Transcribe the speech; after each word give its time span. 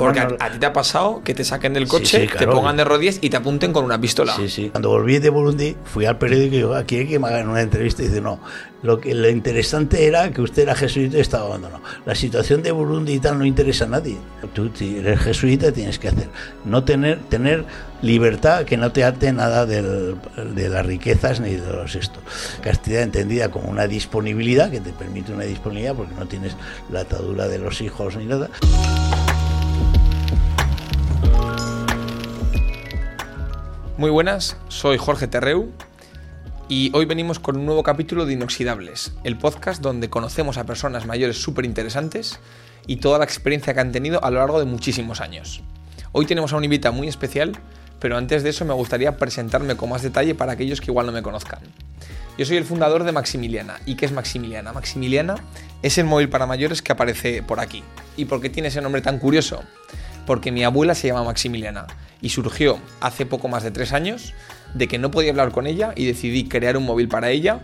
Porque 0.00 0.20
a, 0.20 0.28
a 0.38 0.52
ti 0.52 0.60
te 0.60 0.66
ha 0.66 0.72
pasado 0.72 1.22
que 1.24 1.34
te 1.34 1.42
saquen 1.42 1.74
del 1.74 1.86
Sí, 1.86 1.90
coche, 1.90 2.20
sí, 2.20 2.26
te 2.28 2.36
claro. 2.36 2.52
pongan 2.52 2.76
de 2.76 2.84
rodillas 2.84 3.18
y 3.20 3.30
te 3.30 3.36
apunten 3.36 3.72
con 3.72 3.84
una 3.84 4.00
pistola. 4.00 4.32
Sí, 4.36 4.48
sí. 4.48 4.70
Cuando 4.70 4.90
volví 4.90 5.18
de 5.18 5.28
Burundi, 5.28 5.76
fui 5.86 6.04
al 6.06 6.16
periódico 6.18 6.54
y 6.54 6.58
digo, 6.58 6.74
aquí 6.76 6.98
hay 6.98 7.08
que 7.08 7.18
me 7.18 7.26
hagan 7.26 7.48
una 7.48 7.62
entrevista. 7.62 8.04
Y 8.04 8.06
dice, 8.06 8.20
no, 8.20 8.38
lo, 8.84 9.00
que, 9.00 9.12
lo 9.12 9.28
interesante 9.28 10.06
era 10.06 10.30
que 10.30 10.40
usted 10.40 10.62
era 10.62 10.76
jesuita 10.76 11.16
y 11.16 11.20
estaba 11.20 11.46
abandonado. 11.46 11.82
La 12.06 12.14
situación 12.14 12.62
de 12.62 12.70
Burundi 12.70 13.14
y 13.14 13.18
tal 13.18 13.40
no 13.40 13.44
interesa 13.44 13.86
a 13.86 13.88
nadie. 13.88 14.18
Tú, 14.54 14.70
si 14.72 14.98
eres 14.98 15.18
jesuita, 15.18 15.72
tienes 15.72 15.98
que 15.98 16.06
hacer. 16.06 16.28
No 16.64 16.84
tener, 16.84 17.18
tener 17.28 17.64
libertad 18.00 18.66
que 18.66 18.76
no 18.76 18.92
te 18.92 19.02
ate 19.02 19.32
nada 19.32 19.66
del- 19.66 20.14
de 20.54 20.68
las 20.68 20.86
riquezas 20.86 21.40
ni 21.40 21.56
de 21.56 21.72
los 21.72 21.96
estos. 21.96 22.22
Castidad 22.62 23.02
entendida 23.02 23.50
como 23.50 23.68
una 23.68 23.88
disponibilidad, 23.88 24.70
que 24.70 24.80
te 24.80 24.92
permite 24.92 25.32
una 25.32 25.42
disponibilidad 25.42 25.96
porque 25.96 26.14
no 26.14 26.26
tienes 26.26 26.54
la 26.88 27.00
atadura 27.00 27.48
de 27.48 27.58
los 27.58 27.80
hijos 27.80 28.14
ni 28.14 28.26
nada. 28.26 28.48
Muy 33.98 34.10
buenas, 34.10 34.56
soy 34.68 34.96
Jorge 34.96 35.26
Terreu 35.26 35.72
y 36.68 36.92
hoy 36.94 37.04
venimos 37.04 37.40
con 37.40 37.56
un 37.56 37.66
nuevo 37.66 37.82
capítulo 37.82 38.26
de 38.26 38.34
Inoxidables, 38.34 39.12
el 39.24 39.36
podcast 39.36 39.82
donde 39.82 40.08
conocemos 40.08 40.56
a 40.56 40.62
personas 40.62 41.04
mayores 41.04 41.42
súper 41.42 41.64
interesantes 41.64 42.38
y 42.86 42.98
toda 42.98 43.18
la 43.18 43.24
experiencia 43.24 43.74
que 43.74 43.80
han 43.80 43.90
tenido 43.90 44.22
a 44.22 44.30
lo 44.30 44.38
largo 44.38 44.60
de 44.60 44.66
muchísimos 44.66 45.20
años. 45.20 45.62
Hoy 46.12 46.26
tenemos 46.26 46.52
a 46.52 46.58
un 46.58 46.62
invitado 46.62 46.94
muy 46.94 47.08
especial, 47.08 47.58
pero 47.98 48.16
antes 48.16 48.44
de 48.44 48.50
eso 48.50 48.64
me 48.64 48.72
gustaría 48.72 49.16
presentarme 49.16 49.76
con 49.76 49.90
más 49.90 50.02
detalle 50.02 50.36
para 50.36 50.52
aquellos 50.52 50.80
que 50.80 50.92
igual 50.92 51.06
no 51.06 51.12
me 51.12 51.22
conozcan. 51.22 51.58
Yo 52.38 52.46
soy 52.46 52.56
el 52.56 52.64
fundador 52.64 53.02
de 53.02 53.10
Maximiliana. 53.10 53.80
¿Y 53.84 53.96
qué 53.96 54.06
es 54.06 54.12
Maximiliana? 54.12 54.72
Maximiliana 54.72 55.34
es 55.82 55.98
el 55.98 56.04
móvil 56.04 56.28
para 56.28 56.46
mayores 56.46 56.82
que 56.82 56.92
aparece 56.92 57.42
por 57.42 57.58
aquí. 57.58 57.82
¿Y 58.16 58.26
por 58.26 58.40
qué 58.40 58.48
tiene 58.48 58.68
ese 58.68 58.80
nombre 58.80 59.02
tan 59.02 59.18
curioso? 59.18 59.64
Porque 60.28 60.52
mi 60.52 60.62
abuela 60.62 60.94
se 60.94 61.08
llama 61.08 61.24
Maximiliana 61.24 61.86
y 62.20 62.28
surgió 62.28 62.78
hace 63.00 63.24
poco 63.24 63.48
más 63.48 63.62
de 63.62 63.70
tres 63.70 63.94
años 63.94 64.34
de 64.74 64.86
que 64.86 64.98
no 64.98 65.10
podía 65.10 65.30
hablar 65.30 65.52
con 65.52 65.66
ella 65.66 65.94
y 65.96 66.04
decidí 66.04 66.46
crear 66.46 66.76
un 66.76 66.84
móvil 66.84 67.08
para 67.08 67.30
ella 67.30 67.60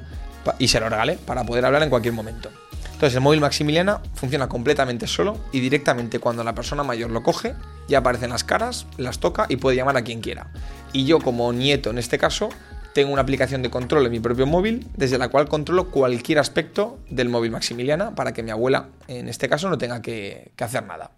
y 0.59 0.69
se 0.69 0.81
lo 0.81 0.89
regalé 0.89 1.19
para 1.19 1.45
poder 1.45 1.67
hablar 1.67 1.83
en 1.83 1.91
cualquier 1.91 2.15
momento. 2.15 2.49
Entonces 2.87 3.17
el 3.17 3.21
móvil 3.21 3.43
Maximiliana 3.43 4.01
funciona 4.15 4.49
completamente 4.49 5.07
solo 5.07 5.39
y 5.53 5.61
directamente 5.61 6.21
cuando 6.21 6.43
la 6.43 6.55
persona 6.55 6.83
mayor 6.83 7.11
lo 7.11 7.23
coge 7.23 7.55
ya 7.87 7.99
aparecen 7.99 8.31
las 8.31 8.45
caras, 8.45 8.87
las 8.97 9.19
toca 9.19 9.45
y 9.51 9.57
puede 9.57 9.77
llamar 9.77 9.99
a 9.99 10.03
quien 10.03 10.23
quiera. 10.23 10.47
Y 10.95 11.05
yo 11.05 11.21
como 11.21 11.53
nieto 11.53 11.91
en 11.91 11.99
este 11.99 12.17
caso 12.17 12.49
tengo 12.95 13.13
una 13.13 13.21
aplicación 13.21 13.61
de 13.61 13.69
control 13.69 14.07
en 14.07 14.13
mi 14.13 14.21
propio 14.21 14.47
móvil 14.47 14.89
desde 14.97 15.19
la 15.19 15.29
cual 15.29 15.49
controlo 15.51 15.91
cualquier 15.91 16.39
aspecto 16.39 16.99
del 17.11 17.29
móvil 17.29 17.51
Maximiliana 17.51 18.15
para 18.15 18.33
que 18.33 18.43
mi 18.43 18.53
abuela 18.53 18.89
en 19.07 19.29
este 19.29 19.51
caso 19.51 19.69
no 19.69 19.77
tenga 19.77 20.01
que, 20.01 20.51
que 20.57 20.65
hacer 20.65 20.87
nada. 20.87 21.11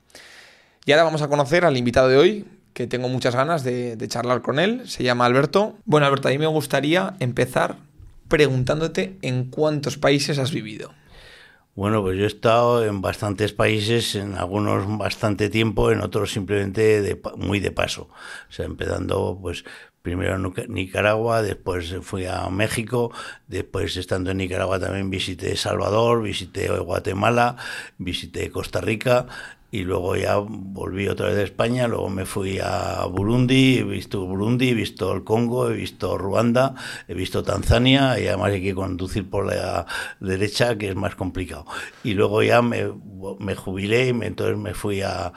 Y 0.87 0.93
ahora 0.93 1.03
vamos 1.03 1.21
a 1.21 1.29
conocer 1.29 1.65
al 1.65 1.77
invitado 1.77 2.09
de 2.09 2.17
hoy, 2.17 2.45
que 2.73 2.87
tengo 2.87 3.09
muchas 3.09 3.35
ganas 3.35 3.65
de, 3.65 3.99
charlar 4.07 4.41
con 4.41 4.61
él. 4.61 4.89
Se 4.89 5.03
llama 5.03 5.27
Alberto. 5.27 5.75
Bueno, 5.85 6.07
Alberto, 6.07 6.29
a 6.29 6.31
mí 6.31 6.39
me 6.39 6.47
gustaría 6.47 7.17
empezar 7.19 7.75
preguntándote 8.29 9.19
en 9.21 9.51
cuántos 9.51 9.99
países 9.99 10.39
has 10.39 10.53
vivido. 10.53 10.93
Bueno, 11.75 12.03
pues 12.03 12.17
yo 12.17 12.23
he 12.23 12.29
estado 12.29 12.87
en 12.87 13.03
bastantes 13.03 13.53
países, 13.53 14.15
en 14.15 14.37
algunos 14.37 14.87
bastante 14.97 15.51
tiempo, 15.51 15.91
en 15.91 16.03
otros 16.03 16.31
simplemente 16.31 17.21
muy 17.37 17.59
de 17.59 17.73
paso. 17.73 18.09
O 18.49 18.53
sea, 18.53 18.65
empezando 18.65 19.37
pues 19.43 19.65
primero 20.03 20.37
en 20.37 20.73
Nicaragua, 20.73 21.43
después 21.43 21.97
fui 22.03 22.27
a 22.27 22.49
México, 22.49 23.11
después 23.49 23.97
estando 23.97 24.31
en 24.31 24.37
Nicaragua 24.37 24.79
también 24.79 25.11
visité 25.11 25.57
Salvador, 25.57 26.23
visité 26.23 26.69
Guatemala, 26.69 27.57
visité 27.99 28.49
Costa 28.53 28.81
Rica 28.81 29.27
y 29.77 29.85
luego 29.85 30.17
ya 30.17 30.37
volví 30.39 31.07
otra 31.09 31.27
vez 31.29 31.37
a 31.39 31.43
España, 31.43 31.87
luego 31.87 32.09
me 32.09 32.25
fui 32.25 32.59
a 32.63 33.05
Burundi, 33.07 33.79
he 33.79 33.85
visto 33.85 34.25
Burundi, 34.25 34.71
he 34.71 34.75
visto 34.75 35.13
el 35.13 35.23
Congo, 35.23 35.71
he 35.71 35.75
visto 35.75 36.17
Ruanda, 36.17 36.75
he 37.09 37.15
visto 37.15 37.43
Tanzania 37.43 38.19
y 38.19 38.27
además 38.27 38.53
hay 38.53 38.63
que 38.63 38.75
conducir 38.75 39.29
por 39.29 39.47
la 39.47 39.87
derecha 40.21 40.77
que 40.79 40.89
es 40.89 40.97
más 40.97 41.15
complicado. 41.15 41.67
Y 42.03 42.15
luego 42.15 42.43
ya 42.43 42.63
me, 42.63 42.91
me 43.39 43.55
jubilé 43.55 44.09
y 44.09 44.13
me- 44.15 44.27
entonces 44.27 44.57
me 44.57 44.73
fui 44.75 45.03
a, 45.03 45.33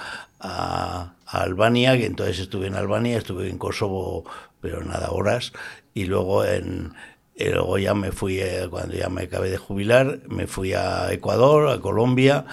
Albania, 1.26 1.98
que 1.98 2.06
entonces 2.06 2.40
estuve 2.40 2.68
en 2.68 2.76
Albania, 2.76 3.18
estuve 3.18 3.50
en 3.50 3.58
Kosovo, 3.58 4.24
pero 4.62 4.84
nada, 4.84 5.12
horas, 5.12 5.52
y 5.94 6.06
luego 6.06 6.46
en... 6.46 6.94
y 7.36 7.46
luego 7.50 7.78
ya 7.78 7.94
me 7.94 8.12
fui, 8.12 8.40
eh, 8.40 8.68
cuando 8.70 8.96
ya 8.96 9.10
me 9.10 9.24
acabé 9.24 9.50
de 9.50 9.58
jubilar, 9.58 10.22
me 10.30 10.48
fui 10.48 10.74
a 10.74 11.12
Ecuador, 11.12 11.70
a 11.70 11.82
Colombia 11.82 12.46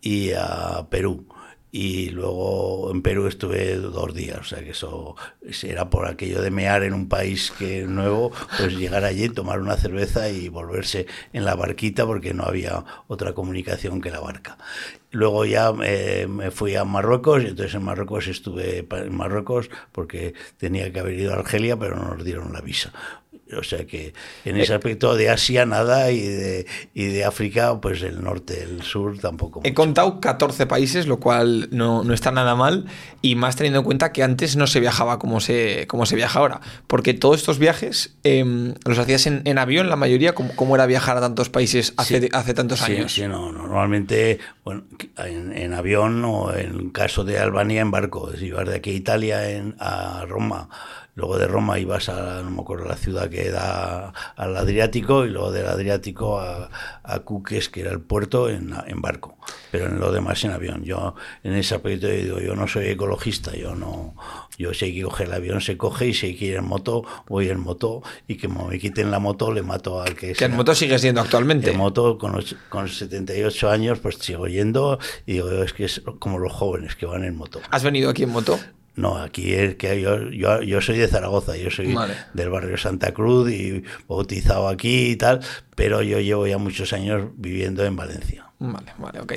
y 0.00 0.32
a 0.32 0.86
Perú. 0.90 1.25
Y 1.78 2.08
luego 2.08 2.90
en 2.90 3.02
Perú 3.02 3.26
estuve 3.26 3.76
dos 3.76 4.14
días, 4.14 4.38
o 4.38 4.44
sea 4.44 4.64
que 4.64 4.70
eso 4.70 5.14
era 5.62 5.90
por 5.90 6.06
aquello 6.06 6.40
de 6.40 6.50
mear 6.50 6.82
en 6.84 6.94
un 6.94 7.06
país 7.06 7.52
que 7.58 7.82
nuevo, 7.82 8.32
pues 8.56 8.78
llegar 8.78 9.04
allí, 9.04 9.28
tomar 9.28 9.60
una 9.60 9.76
cerveza 9.76 10.30
y 10.30 10.48
volverse 10.48 11.06
en 11.34 11.44
la 11.44 11.54
barquita 11.54 12.06
porque 12.06 12.32
no 12.32 12.44
había 12.44 12.82
otra 13.08 13.34
comunicación 13.34 14.00
que 14.00 14.10
la 14.10 14.20
barca. 14.20 14.56
Luego 15.10 15.44
ya 15.44 15.70
eh, 15.84 16.26
me 16.26 16.50
fui 16.50 16.76
a 16.76 16.84
Marruecos 16.86 17.42
y 17.42 17.48
entonces 17.48 17.74
en 17.74 17.84
Marruecos 17.84 18.26
estuve 18.26 18.86
en 18.90 19.14
Marruecos 19.14 19.68
porque 19.92 20.32
tenía 20.56 20.90
que 20.94 21.00
haber 21.00 21.20
ido 21.20 21.34
a 21.34 21.36
Argelia, 21.36 21.76
pero 21.78 21.96
no 21.96 22.14
nos 22.14 22.24
dieron 22.24 22.54
la 22.54 22.62
visa. 22.62 22.90
O 23.56 23.62
sea 23.62 23.86
que 23.86 24.12
en 24.44 24.56
ese 24.56 24.74
aspecto 24.74 25.14
de 25.14 25.30
Asia 25.30 25.66
nada 25.66 26.10
y 26.10 26.20
de, 26.20 26.66
y 26.94 27.04
de 27.06 27.24
África, 27.24 27.80
pues 27.80 28.02
el 28.02 28.22
norte, 28.24 28.62
el 28.64 28.82
sur 28.82 29.18
tampoco. 29.18 29.60
He 29.62 29.68
mucho. 29.68 29.74
contado 29.74 30.20
14 30.20 30.66
países, 30.66 31.06
lo 31.06 31.20
cual 31.20 31.68
no, 31.70 32.02
no 32.02 32.12
está 32.12 32.32
nada 32.32 32.56
mal, 32.56 32.86
y 33.22 33.36
más 33.36 33.54
teniendo 33.54 33.78
en 33.80 33.84
cuenta 33.84 34.10
que 34.12 34.24
antes 34.24 34.56
no 34.56 34.66
se 34.66 34.80
viajaba 34.80 35.20
como 35.20 35.38
se, 35.40 35.86
como 35.86 36.06
se 36.06 36.16
viaja 36.16 36.40
ahora. 36.40 36.60
Porque 36.88 37.14
todos 37.14 37.36
estos 37.36 37.58
viajes 37.60 38.16
em, 38.24 38.74
los 38.84 38.98
hacías 38.98 39.26
en, 39.28 39.42
en 39.44 39.58
avión, 39.58 39.88
la 39.88 39.96
mayoría, 39.96 40.34
¿cómo, 40.34 40.50
cómo 40.56 40.74
era 40.74 40.86
viajar 40.86 41.16
a 41.16 41.20
tantos 41.20 41.48
países 41.48 41.94
hace, 41.96 42.20
Sí. 42.22 42.28
hace 42.32 42.52
tantos 42.54 42.80
Sí, 42.80 42.92
años? 42.96 43.12
sí, 43.14 43.28
no, 43.28 43.52
normalmente 43.52 44.40
bueno, 44.64 44.84
en, 45.18 45.56
en 45.56 45.72
avión 45.72 46.24
o 46.24 46.52
en 46.52 46.90
caso 46.90 47.22
de 47.22 47.38
Albania 47.38 47.80
en 47.80 47.90
barco. 47.92 48.32
Si 48.36 48.46
ibas 48.46 48.66
de 48.68 48.74
aquí 48.76 48.90
a 48.90 48.94
Italia 48.94 49.50
en, 49.50 49.76
a 49.78 50.24
Roma, 50.26 50.68
luego 51.16 51.36
de 51.38 51.48
Roma 51.48 51.78
ibas 51.80 52.08
a, 52.08 52.42
no 52.42 52.50
me 52.50 52.60
acuerdo, 52.60 52.84
la 52.86 52.96
ciudad 52.96 53.28
que 53.28 53.50
da 53.50 54.12
al 54.36 54.56
Adriático 54.56 55.24
y 55.24 55.30
luego 55.30 55.50
del 55.50 55.66
Adriático 55.66 56.38
a, 56.38 56.70
a 57.02 57.18
Cuques, 57.20 57.68
que 57.68 57.80
era 57.80 57.90
el 57.90 58.00
puerto, 58.00 58.48
en, 58.48 58.72
en 58.86 59.00
barco. 59.02 59.36
Pero 59.72 59.86
en 59.86 59.98
lo 59.98 60.12
demás 60.12 60.44
en 60.44 60.50
avión. 60.52 60.84
Yo 60.84 61.14
en 61.42 61.54
ese 61.54 61.74
aspecto 61.74 62.06
digo, 62.06 62.38
yo 62.38 62.54
no 62.54 62.68
soy 62.68 62.86
ecologista, 62.88 63.54
yo 63.56 63.74
no, 63.74 64.14
yo 64.58 64.72
si 64.74 64.84
hay 64.86 64.94
que 64.94 65.02
coger 65.02 65.26
el 65.28 65.32
avión 65.34 65.60
se 65.60 65.76
coge 65.76 66.08
y 66.08 66.14
si 66.14 66.26
hay 66.26 66.36
que 66.36 66.44
ir 66.46 66.54
en 66.56 66.64
moto, 66.64 67.02
voy 67.26 67.48
en 67.48 67.60
moto 67.60 68.02
y 68.28 68.36
que 68.36 68.48
me 68.48 68.78
quiten 68.78 69.10
la 69.10 69.18
moto 69.18 69.52
le 69.52 69.62
mato 69.62 70.00
al 70.02 70.14
que 70.14 70.32
Que 70.34 70.44
en 70.44 70.54
moto 70.56 70.74
sigue 70.74 70.98
siendo 70.98 71.20
actualmente. 71.20 71.70
En 71.72 71.78
moto, 71.78 72.18
con, 72.18 72.32
los- 72.32 72.56
con 72.68 72.88
78 72.88 73.70
años, 73.70 73.98
pues 74.00 74.16
sigo 74.16 74.46
yendo 74.48 74.98
y 75.24 75.34
digo, 75.34 75.50
es 75.62 75.72
que 75.72 75.84
es 75.86 76.02
como 76.18 76.38
los 76.38 76.52
jóvenes 76.52 76.94
que 76.96 77.06
van 77.06 77.24
en 77.24 77.36
moto. 77.36 77.60
¿Has 77.70 77.82
venido 77.82 78.10
aquí 78.10 78.24
en 78.24 78.30
moto? 78.30 78.58
No, 78.96 79.18
aquí 79.18 79.52
es 79.52 79.76
que 79.76 80.00
yo, 80.00 80.30
yo, 80.30 80.62
yo 80.62 80.80
soy 80.80 80.96
de 80.96 81.06
Zaragoza, 81.06 81.56
yo 81.56 81.70
soy 81.70 81.92
Vale. 81.92 82.14
del 82.32 82.48
barrio 82.48 82.78
Santa 82.78 83.12
Cruz 83.12 83.50
y 83.50 83.82
bautizado 84.08 84.68
aquí 84.68 85.10
y 85.10 85.16
tal, 85.16 85.40
pero 85.74 86.02
yo 86.02 86.18
llevo 86.18 86.46
ya 86.46 86.56
muchos 86.56 86.94
años 86.94 87.28
viviendo 87.36 87.84
en 87.84 87.94
Valencia. 87.94 88.46
Vale, 88.58 88.92
vale, 88.98 89.20
ok. 89.20 89.32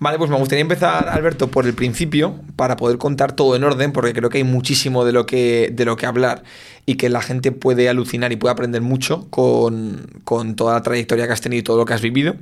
Vale, 0.00 0.16
pues 0.16 0.30
me 0.30 0.36
gustaría 0.36 0.62
empezar, 0.62 1.08
Alberto, 1.08 1.48
por 1.48 1.66
el 1.66 1.74
principio, 1.74 2.36
para 2.54 2.76
poder 2.76 2.98
contar 2.98 3.32
todo 3.32 3.56
en 3.56 3.64
orden, 3.64 3.92
porque 3.92 4.12
creo 4.12 4.30
que 4.30 4.38
hay 4.38 4.44
muchísimo 4.44 5.04
de 5.04 5.10
lo 5.12 5.26
que, 5.26 5.70
de 5.72 5.84
lo 5.84 5.96
que 5.96 6.06
hablar 6.06 6.44
y 6.86 6.94
que 6.94 7.08
la 7.08 7.20
gente 7.20 7.50
puede 7.50 7.88
alucinar 7.88 8.30
y 8.30 8.36
puede 8.36 8.52
aprender 8.52 8.80
mucho 8.80 9.26
con, 9.30 10.06
con 10.22 10.54
toda 10.54 10.74
la 10.74 10.82
trayectoria 10.82 11.26
que 11.26 11.32
has 11.32 11.40
tenido 11.40 11.58
y 11.58 11.64
todo 11.64 11.78
lo 11.78 11.84
que 11.84 11.94
has 11.94 12.00
vivido. 12.00 12.36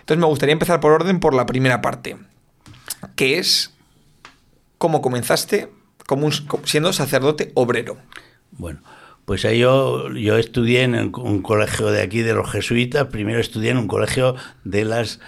Entonces 0.00 0.18
me 0.18 0.26
gustaría 0.26 0.54
empezar 0.54 0.80
por 0.80 0.90
orden 0.90 1.20
por 1.20 1.34
la 1.34 1.46
primera 1.46 1.80
parte, 1.80 2.16
que 3.14 3.38
es 3.38 3.77
cómo 4.78 5.02
comenzaste 5.02 5.68
como 6.06 6.30
siendo 6.64 6.92
sacerdote 6.92 7.52
obrero. 7.54 7.98
Bueno, 8.52 8.80
pues 9.24 9.44
ahí 9.44 9.58
yo, 9.58 10.10
yo 10.14 10.38
estudié 10.38 10.84
en 10.84 10.94
un 10.94 11.42
colegio 11.42 11.88
de 11.88 12.00
aquí 12.00 12.22
de 12.22 12.32
los 12.32 12.50
jesuitas, 12.50 13.08
primero 13.08 13.40
estudié 13.40 13.72
en 13.72 13.76
un 13.76 13.88
colegio 13.88 14.34
de 14.64 14.84
las 14.86 15.20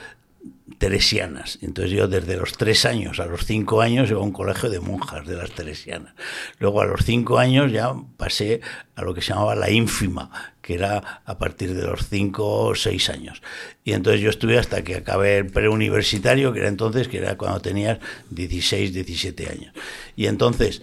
teresianas. 0.78 1.58
Entonces 1.62 1.92
yo 1.92 2.08
desde 2.08 2.36
los 2.36 2.56
tres 2.56 2.84
años 2.84 3.20
a 3.20 3.26
los 3.26 3.44
cinco 3.44 3.80
años 3.80 4.10
iba 4.10 4.20
a 4.20 4.22
un 4.22 4.32
colegio 4.32 4.70
de 4.70 4.80
monjas 4.80 5.26
de 5.26 5.36
las 5.36 5.50
teresianas. 5.50 6.14
Luego 6.58 6.80
a 6.80 6.86
los 6.86 7.04
cinco 7.04 7.38
años 7.38 7.72
ya 7.72 7.94
pasé 8.16 8.60
a 8.94 9.02
lo 9.02 9.14
que 9.14 9.22
se 9.22 9.28
llamaba 9.32 9.54
la 9.54 9.70
ínfima, 9.70 10.30
que 10.62 10.74
era 10.74 11.22
a 11.24 11.38
partir 11.38 11.74
de 11.74 11.86
los 11.86 12.08
cinco 12.08 12.66
o 12.66 12.74
seis 12.74 13.08
años. 13.08 13.42
Y 13.84 13.92
entonces 13.92 14.20
yo 14.20 14.30
estuve 14.30 14.58
hasta 14.58 14.82
que 14.82 14.96
acabé 14.96 15.38
el 15.38 15.46
preuniversitario, 15.46 16.52
que 16.52 16.60
era 16.60 16.68
entonces, 16.68 17.08
que 17.08 17.18
era 17.18 17.36
cuando 17.36 17.60
tenías 17.60 17.98
16, 18.30 18.92
17 18.92 19.48
años. 19.48 19.74
Y 20.16 20.26
entonces 20.26 20.82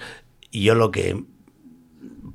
yo 0.52 0.76
lo 0.76 0.92
que 0.92 1.24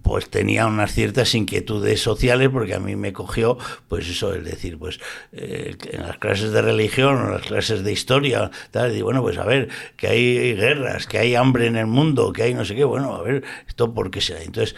pues 0.03 0.29
tenía 0.29 0.67
unas 0.67 0.93
ciertas 0.93 1.35
inquietudes 1.35 2.01
sociales 2.01 2.49
porque 2.53 2.75
a 2.75 2.81
mí 2.81 2.97
me 2.97 3.13
cogió, 3.13 3.59
pues 3.89 4.09
eso, 4.09 4.35
es 4.35 4.45
decir, 4.45 4.79
pues 4.79 5.01
eh, 5.33 5.77
en 5.91 6.03
las 6.03 6.19
clases 6.19 6.53
de 6.53 6.63
religión 6.63 7.17
o 7.17 7.27
en 7.27 7.33
las 7.33 7.43
clases 7.43 7.85
de 7.85 7.93
historia, 7.93 8.51
tal, 8.71 8.97
y 8.97 9.03
bueno, 9.03 9.23
pues 9.23 9.39
a 9.39 9.45
ver, 9.45 9.69
que 9.97 10.09
hay 10.09 10.55
guerras, 10.55 11.07
que 11.07 11.19
hay 11.19 11.35
hambre 11.35 11.67
en 11.67 11.77
el 11.77 11.87
mundo, 11.87 12.33
que 12.33 12.43
hay 12.43 12.55
no 12.55 12.65
sé 12.65 12.75
qué, 12.75 12.85
bueno, 12.85 13.15
a 13.15 13.23
ver, 13.23 13.45
esto 13.67 13.95
por 13.95 14.11
qué 14.11 14.21
será. 14.21 14.43
Entonces, 14.43 14.77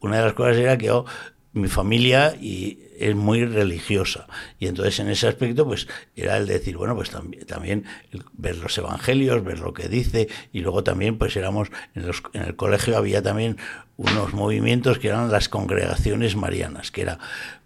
una 0.00 0.18
de 0.18 0.24
las 0.24 0.32
cosas 0.34 0.56
era 0.56 0.78
que 0.78 0.86
yo, 0.86 1.04
mi 1.52 1.68
familia 1.68 2.34
y 2.40 2.78
es 3.08 3.14
muy 3.14 3.44
religiosa. 3.44 4.26
Y 4.58 4.66
entonces 4.66 4.98
en 5.00 5.08
ese 5.08 5.28
aspecto, 5.28 5.66
pues 5.66 5.88
era 6.16 6.36
el 6.36 6.46
decir, 6.46 6.76
bueno, 6.76 6.94
pues 6.94 7.10
también, 7.46 7.84
ver 8.32 8.56
los 8.58 8.76
evangelios, 8.78 9.44
ver 9.44 9.60
lo 9.60 9.72
que 9.72 9.88
dice, 9.88 10.28
y 10.52 10.60
luego 10.60 10.84
también, 10.84 11.18
pues 11.18 11.36
éramos, 11.36 11.68
en, 11.94 12.06
los, 12.06 12.22
en 12.32 12.42
el 12.42 12.56
colegio 12.56 12.96
había 12.96 13.22
también 13.22 13.56
unos 13.96 14.32
movimientos 14.34 14.98
que 14.98 15.08
eran 15.08 15.30
las 15.30 15.48
congregaciones 15.48 16.34
marianas, 16.34 16.90
que 16.90 17.02
era 17.02 17.18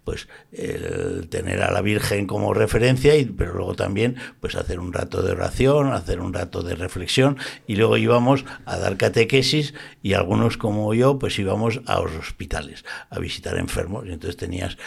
pues 0.03 0.29
el 0.53 1.27
tener 1.27 1.61
a 1.61 1.71
la 1.71 1.81
Virgen 1.81 2.27
como 2.27 2.53
referencia, 2.53 3.17
y, 3.17 3.25
pero 3.25 3.53
luego 3.53 3.75
también 3.75 4.15
pues 4.39 4.55
hacer 4.55 4.79
un 4.79 4.93
rato 4.93 5.21
de 5.21 5.33
oración, 5.33 5.91
hacer 5.91 6.21
un 6.21 6.33
rato 6.33 6.63
de 6.63 6.75
reflexión, 6.75 7.37
y 7.65 7.75
luego 7.75 7.97
íbamos 7.97 8.45
a 8.65 8.77
dar 8.77 8.95
catequesis 8.95 9.73
y 10.01 10.13
algunos 10.13 10.55
como 10.55 10.93
yo 10.93 11.19
pues 11.19 11.37
íbamos 11.39 11.81
a 11.87 11.99
los 11.99 12.13
hospitales 12.15 12.85
a 13.09 13.19
visitar 13.19 13.57
enfermos, 13.57 14.05
y 14.05 14.13
entonces 14.13 14.37
tenías 14.37 14.77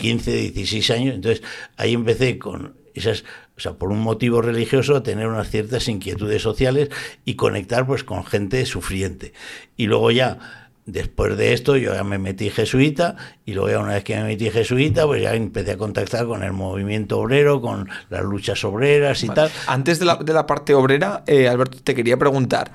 15, 0.00 0.30
16 0.52 0.90
años, 0.90 1.14
entonces 1.14 1.42
ahí 1.76 1.94
empecé 1.94 2.38
con 2.38 2.76
esas, 2.94 3.24
o 3.56 3.60
sea, 3.60 3.74
por 3.74 3.90
un 3.90 4.00
motivo 4.00 4.42
religioso, 4.42 5.02
tener 5.02 5.26
unas 5.26 5.50
ciertas 5.50 5.88
inquietudes 5.88 6.42
sociales 6.42 6.88
y 7.24 7.34
conectar 7.34 7.86
pues 7.86 8.04
con 8.04 8.24
gente 8.24 8.64
sufriente. 8.66 9.32
Y 9.76 9.86
luego 9.86 10.10
ya 10.10 10.60
Después 10.86 11.36
de 11.36 11.52
esto 11.52 11.76
yo 11.76 11.94
ya 11.94 12.02
me 12.02 12.18
metí 12.18 12.50
jesuita 12.50 13.14
y 13.44 13.52
luego 13.52 13.70
ya 13.70 13.78
una 13.78 13.94
vez 13.94 14.02
que 14.02 14.16
me 14.16 14.24
metí 14.24 14.50
jesuita 14.50 15.06
pues 15.06 15.22
ya 15.22 15.34
empecé 15.34 15.72
a 15.72 15.76
contactar 15.76 16.26
con 16.26 16.42
el 16.42 16.52
movimiento 16.52 17.20
obrero, 17.20 17.60
con 17.60 17.88
las 18.08 18.22
luchas 18.22 18.64
obreras 18.64 19.22
y 19.22 19.28
tal. 19.28 19.50
Antes 19.68 20.00
de 20.00 20.06
la, 20.06 20.16
de 20.16 20.32
la 20.32 20.46
parte 20.46 20.74
obrera, 20.74 21.22
eh, 21.26 21.48
Alberto, 21.48 21.78
te 21.84 21.94
quería 21.94 22.16
preguntar, 22.16 22.72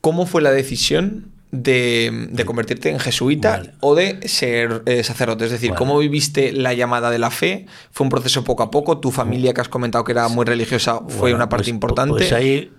¿cómo 0.00 0.24
fue 0.26 0.40
la 0.40 0.52
decisión 0.52 1.32
de, 1.52 2.28
de 2.30 2.44
convertirte 2.44 2.90
en 2.90 2.98
jesuita 2.98 3.62
o 3.80 3.94
de 3.94 4.26
ser 4.28 4.82
eh, 4.86 5.02
sacerdote? 5.02 5.44
Es 5.46 5.50
decir, 5.50 5.74
¿cómo 5.74 5.98
viviste 5.98 6.52
la 6.52 6.74
llamada 6.74 7.10
de 7.10 7.18
la 7.18 7.30
fe? 7.30 7.66
¿Fue 7.90 8.04
un 8.04 8.10
proceso 8.10 8.44
poco 8.44 8.62
a 8.62 8.70
poco? 8.70 8.98
¿Tu 8.98 9.10
familia 9.10 9.54
que 9.54 9.60
has 9.60 9.68
comentado 9.68 10.04
que 10.04 10.12
era 10.12 10.28
muy 10.28 10.44
religiosa 10.44 11.00
fue 11.08 11.34
una 11.34 11.48
parte 11.48 11.64
pues, 11.64 11.74
importante? 11.74 12.12
Pues 12.12 12.32
ahí 12.32 12.70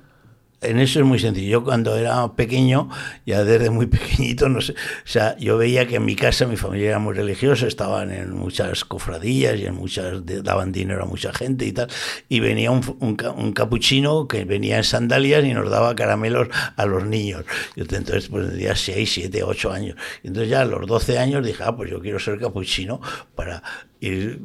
en 0.61 0.79
eso 0.79 0.99
es 0.99 1.05
muy 1.05 1.19
sencillo. 1.19 1.49
Yo 1.49 1.63
cuando 1.63 1.95
era 1.97 2.33
pequeño, 2.33 2.89
ya 3.25 3.43
desde 3.43 3.69
muy 3.69 3.85
pequeñito, 3.87 4.47
no 4.47 4.61
sé, 4.61 4.73
o 4.73 4.75
sea, 5.07 5.35
yo 5.37 5.57
veía 5.57 5.87
que 5.87 5.95
en 5.95 6.05
mi 6.05 6.15
casa 6.15 6.45
mi 6.45 6.55
familia 6.55 6.89
era 6.89 6.99
muy 6.99 7.15
religiosa, 7.15 7.67
estaban 7.67 8.11
en 8.11 8.33
muchas 8.33 8.85
cofradías 8.85 9.59
y 9.59 9.65
en 9.65 9.75
muchas 9.75 10.23
daban 10.43 10.71
dinero 10.71 11.03
a 11.03 11.05
mucha 11.05 11.33
gente 11.33 11.65
y 11.65 11.71
tal, 11.71 11.87
y 12.29 12.39
venía 12.39 12.71
un, 12.71 12.81
un, 12.99 13.53
capuchino 13.53 14.27
que 14.27 14.45
venía 14.45 14.77
en 14.77 14.83
sandalias 14.83 15.43
y 15.43 15.53
nos 15.53 15.69
daba 15.69 15.95
caramelos 15.95 16.47
a 16.75 16.85
los 16.85 17.05
niños. 17.05 17.43
Yo 17.75 17.83
entonces 17.83 18.29
pues 18.29 18.47
tendría 18.47 18.75
6, 18.75 19.11
7, 19.11 19.43
8 19.43 19.71
años. 19.71 19.95
Entonces 20.23 20.49
ya 20.49 20.61
a 20.61 20.65
los 20.65 20.87
12 20.87 21.17
años 21.17 21.45
dije, 21.45 21.63
ah, 21.65 21.75
pues 21.75 21.89
yo 21.89 21.99
quiero 21.99 22.19
ser 22.19 22.39
capuchino 22.39 23.01
para 23.35 23.63
ir 23.99 24.41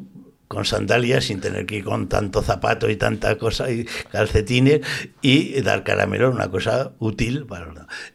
con 0.48 0.64
sandalias 0.64 1.24
sin 1.24 1.40
tener 1.40 1.66
que 1.66 1.76
ir 1.76 1.84
con 1.84 2.08
tanto 2.08 2.42
zapato 2.42 2.88
y 2.88 2.96
tanta 2.96 3.36
cosa 3.36 3.70
y 3.70 3.84
calcetines 4.10 4.80
y 5.20 5.60
dar 5.62 5.82
caramelo 5.82 6.30
una 6.30 6.50
cosa 6.50 6.92
útil 6.98 7.46
para 7.46 7.66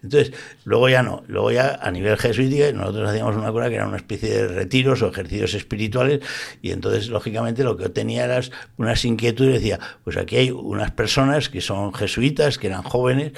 entonces 0.01 0.33
luego 0.63 0.89
ya 0.89 1.04
no 1.04 1.24
luego 1.28 1.51
ya 1.51 1.80
a 1.81 1.92
nivel 1.92 2.18
jesuítico 2.18 2.72
nosotros 2.74 3.10
hacíamos 3.10 3.36
una 3.36 3.51
cosa 3.51 3.69
que 3.69 3.75
era 3.75 3.88
una 3.88 3.98
especie 3.98 4.30
de 4.30 4.48
retiros 4.48 5.01
o 5.01 5.10
ejercicios 5.10 5.54
espirituales 5.54 6.22
y 6.62 6.72
entonces 6.72 7.10
lógicamente 7.10 7.63
lo 7.63 7.75
que 7.75 7.83
yo 7.83 7.92
tenía 7.92 8.25
era 8.25 8.42
unas 8.78 9.04
inquietudes 9.04 9.56
decía 9.56 9.80
pues 10.04 10.18
aquí 10.18 10.38
hay 10.38 10.51
unas 10.51 10.92
personas 10.92 11.50
que 11.50 11.62
son 11.62 11.94
jesuitas 11.94 12.57
que 12.57 12.68
eran 12.68 12.83
jóvenes 12.83 13.33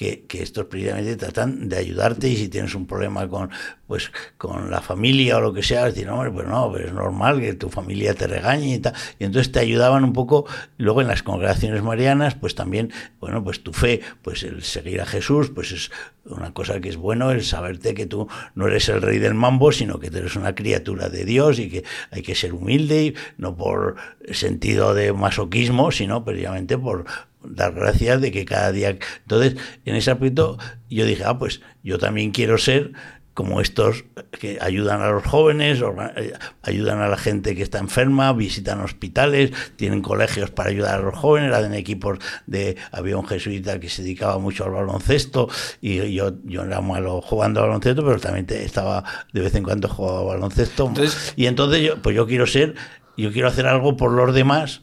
que, 0.00 0.42
estos 0.42 0.64
precisamente 0.64 1.14
tratan 1.16 1.68
de 1.68 1.76
ayudarte 1.76 2.26
y 2.26 2.34
si 2.34 2.48
tienes 2.48 2.74
un 2.74 2.86
problema 2.86 3.28
con, 3.28 3.50
pues, 3.86 4.10
con 4.38 4.70
la 4.70 4.80
familia 4.80 5.36
o 5.36 5.42
lo 5.42 5.52
que 5.52 5.62
sea, 5.62 5.84
decir, 5.84 6.08
hombre, 6.08 6.30
pues 6.30 6.48
no, 6.48 6.70
pues 6.70 6.86
es 6.86 6.92
normal 6.94 7.38
que 7.38 7.52
tu 7.52 7.68
familia 7.68 8.14
te 8.14 8.26
regañe 8.26 8.76
y 8.76 8.78
tal. 8.78 8.94
Y 9.18 9.24
entonces 9.24 9.52
te 9.52 9.60
ayudaban 9.60 10.02
un 10.04 10.14
poco, 10.14 10.46
luego 10.78 11.02
en 11.02 11.08
las 11.08 11.22
congregaciones 11.22 11.82
marianas, 11.82 12.34
pues 12.34 12.54
también, 12.54 12.90
bueno, 13.20 13.44
pues 13.44 13.62
tu 13.62 13.74
fe, 13.74 14.00
pues 14.22 14.42
el 14.42 14.62
seguir 14.62 15.02
a 15.02 15.06
Jesús, 15.06 15.50
pues 15.54 15.70
es 15.70 15.90
una 16.24 16.54
cosa 16.54 16.80
que 16.80 16.88
es 16.88 16.96
bueno, 16.96 17.30
el 17.30 17.44
saberte 17.44 17.92
que 17.92 18.06
tú 18.06 18.26
no 18.54 18.68
eres 18.68 18.88
el 18.88 19.02
rey 19.02 19.18
del 19.18 19.34
mambo, 19.34 19.70
sino 19.70 19.98
que 19.98 20.06
eres 20.06 20.34
una 20.34 20.54
criatura 20.54 21.10
de 21.10 21.26
Dios 21.26 21.58
y 21.58 21.68
que 21.68 21.84
hay 22.10 22.22
que 22.22 22.34
ser 22.34 22.54
humilde, 22.54 23.04
y 23.04 23.14
no 23.36 23.54
por 23.54 23.96
sentido 24.30 24.94
de 24.94 25.12
masoquismo, 25.12 25.90
sino 25.90 26.24
precisamente 26.24 26.78
por 26.78 27.04
dar 27.44 27.72
gracias 27.72 28.20
de 28.20 28.32
que 28.32 28.44
cada 28.44 28.72
día... 28.72 28.98
Entonces, 29.22 29.56
en 29.84 29.96
ese 29.96 30.10
aspecto 30.10 30.58
yo 30.88 31.04
dije, 31.06 31.24
ah, 31.24 31.38
pues 31.38 31.60
yo 31.82 31.98
también 31.98 32.30
quiero 32.30 32.58
ser 32.58 32.92
como 33.40 33.60
estos 33.60 34.04
que 34.38 34.58
ayudan 34.60 35.00
a 35.00 35.10
los 35.10 35.24
jóvenes, 35.24 35.80
eh, 36.16 36.32
ayudan 36.62 37.00
a 37.00 37.08
la 37.08 37.16
gente 37.16 37.54
que 37.54 37.62
está 37.62 37.78
enferma, 37.78 38.32
visitan 38.32 38.80
hospitales, 38.80 39.52
tienen 39.76 40.02
colegios 40.02 40.50
para 40.50 40.68
ayudar 40.68 41.00
a 41.00 41.02
los 41.02 41.16
jóvenes, 41.16 41.52
hacen 41.54 41.72
equipos 41.74 42.18
de... 42.46 42.76
Había 42.92 43.16
un 43.16 43.26
jesuita 43.26 43.80
que 43.80 43.88
se 43.88 44.02
dedicaba 44.02 44.38
mucho 44.38 44.64
al 44.64 44.72
baloncesto 44.72 45.48
y 45.80 46.12
yo, 46.12 46.32
yo 46.44 46.64
era 46.64 46.82
malo 46.82 47.22
jugando 47.22 47.60
al 47.60 47.68
baloncesto, 47.68 48.04
pero 48.04 48.18
también 48.18 48.46
estaba 48.50 49.04
de 49.32 49.40
vez 49.40 49.54
en 49.54 49.62
cuando 49.62 49.88
jugaba 49.88 50.22
baloncesto. 50.22 50.92
y 51.36 51.46
entonces 51.46 51.80
yo, 51.80 52.02
pues 52.02 52.14
yo 52.14 52.26
quiero 52.26 52.46
ser, 52.46 52.74
yo 53.16 53.32
quiero 53.32 53.48
hacer 53.48 53.66
algo 53.66 53.96
por 53.96 54.12
los 54.12 54.34
demás 54.34 54.82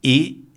y 0.00 0.47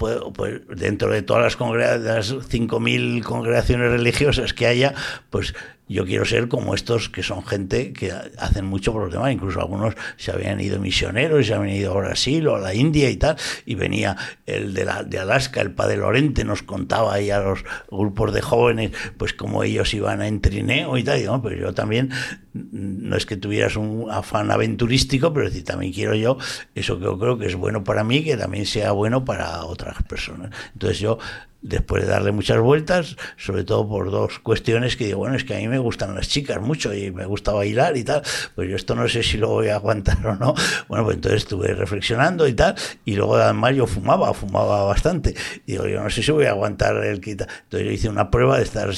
pues, 0.00 0.18
pues, 0.34 0.62
dentro 0.66 1.12
de 1.12 1.20
todas 1.20 1.42
las, 1.42 2.00
las 2.00 2.32
5.000 2.32 3.22
congregaciones 3.22 3.92
religiosas 3.92 4.54
que 4.54 4.66
haya, 4.66 4.94
pues 5.28 5.54
yo 5.94 6.06
quiero 6.06 6.24
ser 6.24 6.46
como 6.46 6.74
estos 6.74 7.08
que 7.08 7.24
son 7.24 7.44
gente 7.44 7.92
que 7.92 8.12
hacen 8.38 8.64
mucho 8.64 8.92
por 8.92 9.02
los 9.02 9.12
demás, 9.12 9.32
incluso 9.32 9.60
algunos 9.60 9.94
se 10.16 10.30
habían 10.30 10.60
ido 10.60 10.78
misioneros, 10.78 11.48
se 11.48 11.54
habían 11.54 11.76
ido 11.76 11.92
a 11.92 12.00
Brasil 12.00 12.46
o 12.46 12.54
a 12.54 12.60
la 12.60 12.74
India 12.74 13.10
y 13.10 13.16
tal, 13.16 13.36
y 13.66 13.74
venía 13.74 14.16
el 14.46 14.72
de, 14.72 14.84
la, 14.84 15.02
de 15.02 15.18
Alaska, 15.18 15.60
el 15.60 15.72
padre 15.72 15.96
Lorente, 15.96 16.44
nos 16.44 16.62
contaba 16.62 17.14
ahí 17.14 17.30
a 17.30 17.40
los 17.40 17.64
grupos 17.90 18.32
de 18.32 18.40
jóvenes, 18.40 18.92
pues 19.16 19.34
cómo 19.34 19.64
ellos 19.64 19.92
iban 19.92 20.20
a 20.20 20.28
entrineo 20.28 20.96
y 20.96 21.02
tal, 21.02 21.20
y 21.20 21.26
pues 21.42 21.58
yo 21.58 21.74
también, 21.74 22.10
no 22.52 23.16
es 23.16 23.26
que 23.26 23.36
tuvieras 23.36 23.74
un 23.74 24.06
afán 24.10 24.52
aventurístico, 24.52 25.32
pero 25.32 25.46
decir, 25.46 25.64
también 25.64 25.92
quiero 25.92 26.14
yo 26.14 26.38
eso 26.74 26.98
que 26.98 27.04
yo 27.04 27.18
creo 27.18 27.36
que 27.36 27.46
es 27.46 27.56
bueno 27.56 27.82
para 27.82 28.04
mí, 28.04 28.22
que 28.22 28.36
también 28.36 28.64
sea 28.64 28.92
bueno 28.92 29.24
para 29.24 29.64
otras 29.64 30.02
personas. 30.04 30.50
Entonces 30.72 31.00
yo 31.00 31.18
después 31.62 32.04
de 32.04 32.10
darle 32.10 32.32
muchas 32.32 32.58
vueltas, 32.58 33.16
sobre 33.36 33.64
todo 33.64 33.88
por 33.88 34.10
dos 34.10 34.38
cuestiones 34.38 34.96
que 34.96 35.06
digo, 35.06 35.18
bueno, 35.18 35.36
es 35.36 35.44
que 35.44 35.54
a 35.54 35.58
mí 35.58 35.68
me 35.68 35.78
gustan 35.78 36.14
las 36.14 36.28
chicas 36.28 36.60
mucho 36.60 36.94
y 36.94 37.10
me 37.10 37.26
gusta 37.26 37.52
bailar 37.52 37.96
y 37.96 38.04
tal, 38.04 38.22
pues 38.54 38.68
yo 38.68 38.76
esto 38.76 38.94
no 38.94 39.08
sé 39.08 39.22
si 39.22 39.36
lo 39.36 39.48
voy 39.48 39.68
a 39.68 39.76
aguantar 39.76 40.26
o 40.26 40.36
no. 40.36 40.54
Bueno, 40.88 41.04
pues 41.04 41.16
entonces 41.16 41.42
estuve 41.42 41.74
reflexionando 41.74 42.46
y 42.46 42.54
tal, 42.54 42.74
y 43.04 43.14
luego 43.14 43.36
además 43.36 43.74
yo 43.74 43.86
fumaba, 43.86 44.32
fumaba 44.34 44.84
bastante. 44.84 45.34
Digo, 45.66 45.86
yo 45.86 46.02
no 46.02 46.10
sé 46.10 46.22
si 46.22 46.32
voy 46.32 46.46
a 46.46 46.50
aguantar 46.50 46.96
el 47.04 47.20
quita. 47.20 47.46
Entonces 47.64 47.86
yo 47.88 47.92
hice 47.92 48.08
una 48.08 48.30
prueba 48.30 48.56
de 48.58 48.64
estar 48.64 48.90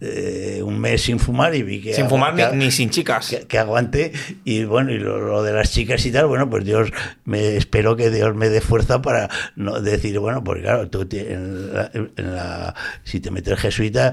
eh, 0.00 0.60
un 0.62 0.78
mes 0.78 1.02
sin 1.02 1.18
fumar 1.18 1.54
y 1.54 1.62
vi 1.62 1.80
que... 1.80 1.94
Sin 1.94 2.08
fumar 2.08 2.54
ni, 2.54 2.70
sin 2.70 2.90
chicas. 2.90 3.34
Que, 3.48 3.58
aguante. 3.58 4.12
Y 4.44 4.64
bueno, 4.64 4.92
y 4.92 4.98
lo, 4.98 5.42
de 5.42 5.52
las 5.52 5.72
chicas 5.72 6.04
y 6.04 6.12
tal, 6.12 6.26
bueno, 6.26 6.50
pues 6.50 6.64
Dios, 6.64 6.90
me 7.24 7.56
espero 7.56 7.96
que 7.96 8.10
Dios 8.10 8.34
me 8.34 8.50
dé 8.50 8.60
fuerza 8.60 9.00
para 9.00 9.30
no 9.54 9.80
decir, 9.80 10.18
bueno, 10.18 10.44
porque 10.44 10.62
claro, 10.62 10.90
tú 10.90 11.06
en 11.10 11.72
la, 12.16 12.74
si 13.04 13.20
te 13.20 13.30
metes 13.30 13.58
jesuita 13.58 14.12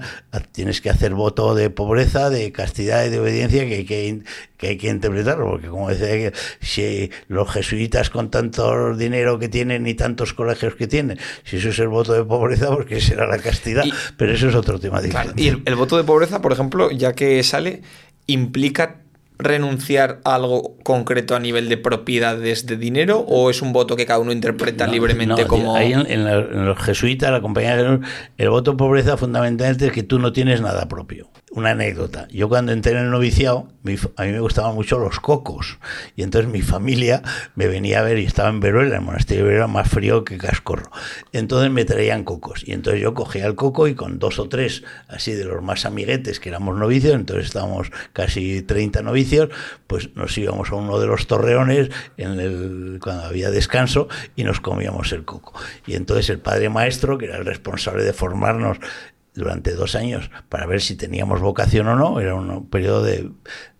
tienes 0.51 0.81
que 0.81 0.89
hacer 0.89 1.13
voto 1.13 1.55
de 1.55 1.69
pobreza, 1.69 2.29
de 2.29 2.51
castidad 2.51 3.05
y 3.05 3.09
de 3.09 3.19
obediencia 3.19 3.65
que 3.67 3.75
hay 3.75 3.85
que, 3.85 4.21
que, 4.57 4.67
hay 4.69 4.77
que 4.77 4.89
interpretarlo, 4.89 5.49
porque 5.49 5.67
como 5.67 5.89
decía, 5.89 6.31
si 6.61 7.11
los 7.27 7.49
jesuitas 7.51 8.09
con 8.09 8.31
tanto 8.31 8.95
dinero 8.95 9.39
que 9.39 9.49
tienen 9.49 9.85
y 9.87 9.93
tantos 9.93 10.33
colegios 10.33 10.75
que 10.75 10.87
tienen, 10.87 11.19
si 11.43 11.57
eso 11.57 11.69
es 11.69 11.79
el 11.79 11.89
voto 11.89 12.13
de 12.13 12.23
pobreza, 12.23 12.69
porque 12.69 13.01
será 13.01 13.27
la 13.27 13.39
castidad, 13.39 13.83
pero 14.17 14.33
eso 14.33 14.47
es 14.49 14.55
otro 14.55 14.79
tema 14.79 15.01
diferente. 15.01 15.41
y 15.41 15.47
el, 15.47 15.72
voto 15.75 15.97
de 15.97 16.03
pobreza, 16.03 16.41
por 16.41 16.51
ejemplo, 16.51 16.91
ya 16.91 17.13
que 17.13 17.41
sale, 17.43 17.81
implica 18.27 19.02
renunciar 19.43 20.19
a 20.23 20.35
algo 20.35 20.77
concreto 20.83 21.35
a 21.35 21.39
nivel 21.39 21.69
de 21.69 21.77
propiedades 21.77 22.65
de 22.65 22.77
dinero 22.77 23.19
o 23.19 23.49
es 23.49 23.61
un 23.61 23.73
voto 23.73 23.95
que 23.95 24.05
cada 24.05 24.19
uno 24.19 24.31
interpreta 24.31 24.87
libremente 24.87 25.45
como... 25.45 25.75
Ahí 25.75 25.93
en, 25.93 26.65
los 26.65 26.77
jesuitas, 26.79 27.31
la 27.31 27.41
compañía 27.41 27.75
de 27.75 27.99
el 28.37 28.49
voto 28.49 28.77
pobreza 28.77 29.17
fundamentalmente 29.17 29.87
es 29.87 29.91
que 29.91 30.03
tú 30.03 30.19
no 30.19 30.33
tienes 30.33 30.61
nada 30.61 30.87
propio 30.87 31.29
una 31.53 31.71
anécdota. 31.71 32.27
Yo 32.31 32.49
cuando 32.49 32.71
entré 32.71 32.93
en 32.93 32.97
el 32.99 33.11
noviciado, 33.11 33.67
a 34.15 34.23
mí 34.23 34.31
me 34.31 34.39
gustaban 34.39 34.73
mucho 34.73 34.97
los 34.97 35.19
cocos. 35.19 35.77
Y 36.15 36.23
entonces 36.23 36.51
mi 36.51 36.61
familia 36.61 37.21
me 37.55 37.67
venía 37.67 37.99
a 37.99 38.03
ver 38.03 38.17
y 38.17 38.25
estaba 38.25 38.49
en 38.49 38.59
Veruela, 38.59 38.95
el 38.95 39.01
monasterio 39.01 39.43
de 39.43 39.49
Veruela 39.49 39.67
más 39.67 39.87
frío 39.87 40.23
que 40.23 40.37
Cascorro. 40.37 40.89
Entonces 41.31 41.71
me 41.71 41.85
traían 41.85 42.23
cocos. 42.23 42.67
Y 42.67 42.73
entonces 42.73 43.01
yo 43.01 43.13
cogía 43.13 43.45
el 43.45 43.55
coco 43.55 43.87
y 43.87 43.93
con 43.93 44.17
dos 44.17 44.39
o 44.39 44.49
tres, 44.49 44.83
así 45.07 45.33
de 45.33 45.45
los 45.45 45.61
más 45.61 45.85
amiguetes 45.85 46.39
que 46.39 46.49
éramos 46.49 46.75
novicios, 46.77 47.13
entonces 47.13 47.45
estábamos 47.45 47.91
casi 48.13 48.63
30 48.63 49.03
novicios, 49.03 49.32
pues 49.87 50.15
nos 50.15 50.37
íbamos 50.37 50.71
a 50.71 50.75
uno 50.75 50.99
de 50.99 51.07
los 51.07 51.27
torreones 51.27 51.89
en 52.17 52.39
el, 52.39 52.99
cuando 53.01 53.23
había 53.23 53.51
descanso 53.51 54.07
y 54.35 54.43
nos 54.43 54.59
comíamos 54.59 55.11
el 55.11 55.25
coco. 55.25 55.53
Y 55.85 55.95
entonces 55.95 56.29
el 56.29 56.39
padre 56.39 56.69
maestro, 56.69 57.17
que 57.17 57.25
era 57.25 57.37
el 57.37 57.45
responsable 57.45 58.03
de 58.03 58.13
formarnos 58.13 58.77
durante 59.33 59.73
dos 59.73 59.95
años 59.95 60.29
para 60.49 60.65
ver 60.65 60.81
si 60.81 60.95
teníamos 60.95 61.41
vocación 61.41 61.87
o 61.87 61.95
no. 61.95 62.19
Era 62.19 62.35
un 62.35 62.69
periodo 62.69 63.03
de, 63.03 63.31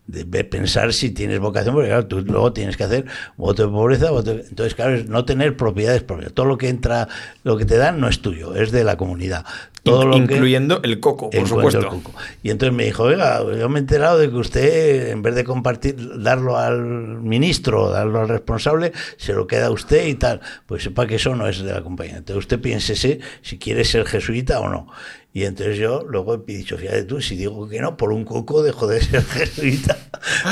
de 0.07 0.43
pensar 0.43 0.91
si 0.93 1.11
tienes 1.11 1.39
vocación, 1.39 1.73
porque 1.73 1.89
claro, 1.89 2.07
tú 2.07 2.21
luego 2.21 2.51
tienes 2.51 2.75
que 2.75 2.83
hacer 2.83 3.05
voto 3.37 3.63
de 3.63 3.69
pobreza, 3.69 4.09
entonces 4.09 4.75
claro, 4.75 4.95
es 4.95 5.07
no 5.07 5.23
tener 5.23 5.55
propiedades 5.55 6.03
propias. 6.03 6.33
Todo 6.33 6.45
lo 6.45 6.57
que 6.57 6.67
entra, 6.67 7.07
lo 7.43 7.57
que 7.57 7.65
te 7.65 7.77
dan 7.77 7.99
no 7.99 8.09
es 8.09 8.21
tuyo, 8.21 8.53
es 8.55 8.71
de 8.71 8.83
la 8.83 8.97
comunidad. 8.97 9.45
Todo 9.83 10.05
lo 10.05 10.15
incluyendo 10.15 10.79
el 10.83 11.01
coco, 11.01 11.29
por 11.29 11.47
supuesto. 11.47 12.01
Y 12.41 12.51
entonces 12.51 12.75
me 12.75 12.85
dijo, 12.85 13.03
oiga, 13.03 13.41
yo 13.57 13.67
me 13.67 13.79
he 13.79 13.81
enterado 13.81 14.17
de 14.17 14.29
que 14.29 14.35
usted, 14.35 15.09
en 15.09 15.21
vez 15.21 15.35
de 15.35 15.43
compartir, 15.43 16.21
darlo 16.21 16.57
al 16.57 16.81
ministro, 17.21 17.89
darlo 17.89 18.21
al 18.21 18.29
responsable, 18.29 18.93
se 19.17 19.33
lo 19.33 19.45
queda 19.45 19.67
a 19.67 19.71
usted 19.71 20.07
y 20.07 20.15
tal. 20.15 20.39
Pues 20.67 20.83
sepa 20.83 21.05
que 21.05 21.15
eso 21.15 21.35
no 21.35 21.49
es 21.49 21.61
de 21.61 21.73
la 21.73 21.81
compañía. 21.81 22.15
Entonces 22.15 22.37
usted 22.37 22.61
piénsese 22.61 23.19
si 23.41 23.57
quiere 23.57 23.83
ser 23.83 24.05
jesuita 24.05 24.61
o 24.61 24.69
no. 24.69 24.87
Y 25.35 25.45
entonces 25.45 25.77
yo 25.79 26.05
luego 26.07 26.35
he 26.35 26.53
dicho, 26.53 26.77
fíjate 26.77 27.05
tú, 27.05 27.19
si 27.19 27.35
digo 27.35 27.67
que 27.67 27.81
no, 27.81 27.97
por 27.97 28.11
un 28.11 28.23
coco 28.23 28.61
dejo 28.61 28.85
de 28.85 29.01
ser 29.01 29.23
jesuita. 29.25 29.97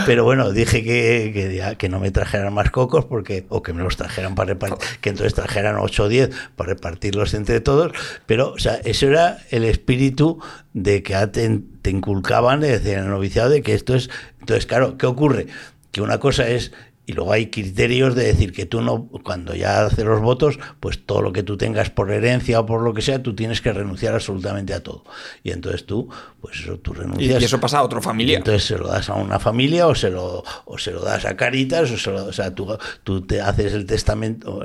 Pero 0.08 0.24
bueno, 0.24 0.52
dije 0.52 0.84
que, 0.84 1.32
que, 1.32 1.78
que, 1.78 1.90
no 1.90 2.00
me 2.00 2.10
trajeran 2.10 2.52
más 2.52 2.72
cocos, 2.72 3.06
porque 3.06 3.46
o 3.50 3.62
que 3.62 3.74
me 3.74 3.84
los 3.84 3.96
trajeran 3.96 4.34
para 4.34 4.54
repartir, 4.54 4.88
que 5.00 5.10
entonces 5.10 5.36
trajeran 5.36 5.78
8 5.78 6.04
o 6.04 6.10
10 6.10 6.30
para 6.56 6.74
repartirlos 6.74 7.36
entre 7.36 7.62
todos. 7.62 7.92
Pero, 8.26 8.54
o 8.54 8.58
sea, 8.58 8.76
eso 8.84 9.08
era 9.08 9.38
el 9.52 9.66
espíritu 9.66 10.40
de 10.74 11.04
que 11.04 11.16
te, 11.28 11.60
te 11.84 11.90
inculcaban, 11.92 12.64
en 12.64 12.88
el 12.88 13.08
noviciado, 13.08 13.52
de 13.52 13.62
que 13.62 13.76
esto 13.76 13.94
es... 13.94 14.10
Entonces, 14.40 14.66
claro, 14.66 14.98
¿qué 14.98 15.06
ocurre? 15.06 15.46
Que 15.92 16.02
una 16.02 16.20
cosa 16.20 16.48
es 16.48 16.72
y 17.12 17.14
luego 17.14 17.34
hay 17.34 17.48
criterios 17.48 18.16
de 18.16 18.24
decir 18.24 18.54
que 18.54 18.66
tú 18.66 18.82
no, 18.82 19.10
cuando 19.22 19.54
ya 19.54 19.86
haces 19.86 20.06
los 20.06 20.22
votos, 20.22 20.60
pues 20.80 21.06
todo 21.06 21.22
lo 21.22 21.34
que 21.34 21.44
tú 21.44 21.58
tengas 21.58 21.90
por 21.90 22.10
herencia 22.10 22.62
o 22.62 22.66
por 22.66 22.82
lo 22.82 22.94
que 22.94 23.02
sea, 23.02 23.22
tú 23.22 23.36
tienes 23.36 23.60
que 23.60 23.74
renunciar 23.74 24.14
absolutamente 24.14 24.74
a 24.74 24.82
todo. 24.82 25.04
Y 25.44 25.52
entonces 25.52 25.86
tú, 25.86 26.08
pues 26.40 26.62
eso, 26.62 26.78
tú 26.78 26.94
renuncias. 26.94 27.42
Y 27.42 27.46
eso 27.46 27.60
pasa 27.60 27.80
a 27.80 27.84
otra 27.84 28.02
familia. 28.02 28.38
entonces 28.38 28.64
se 28.64 28.78
lo 28.78 28.88
das 28.88 29.10
a 29.10 29.16
una 29.16 29.40
familia 29.40 29.88
o 29.88 29.96
se 29.96 30.10
lo, 30.10 30.42
o 30.64 30.78
se 30.78 30.92
lo 30.92 31.02
das 31.02 31.26
a 31.26 31.36
Caritas, 31.36 31.92
o, 31.92 31.98
se 31.98 32.12
lo, 32.12 32.28
o 32.28 32.34
sea, 32.34 32.56
tú, 32.56 32.78
tú 33.04 33.22
te 33.22 33.42
haces 33.42 33.74
el 33.74 33.86
testamento, 33.86 34.64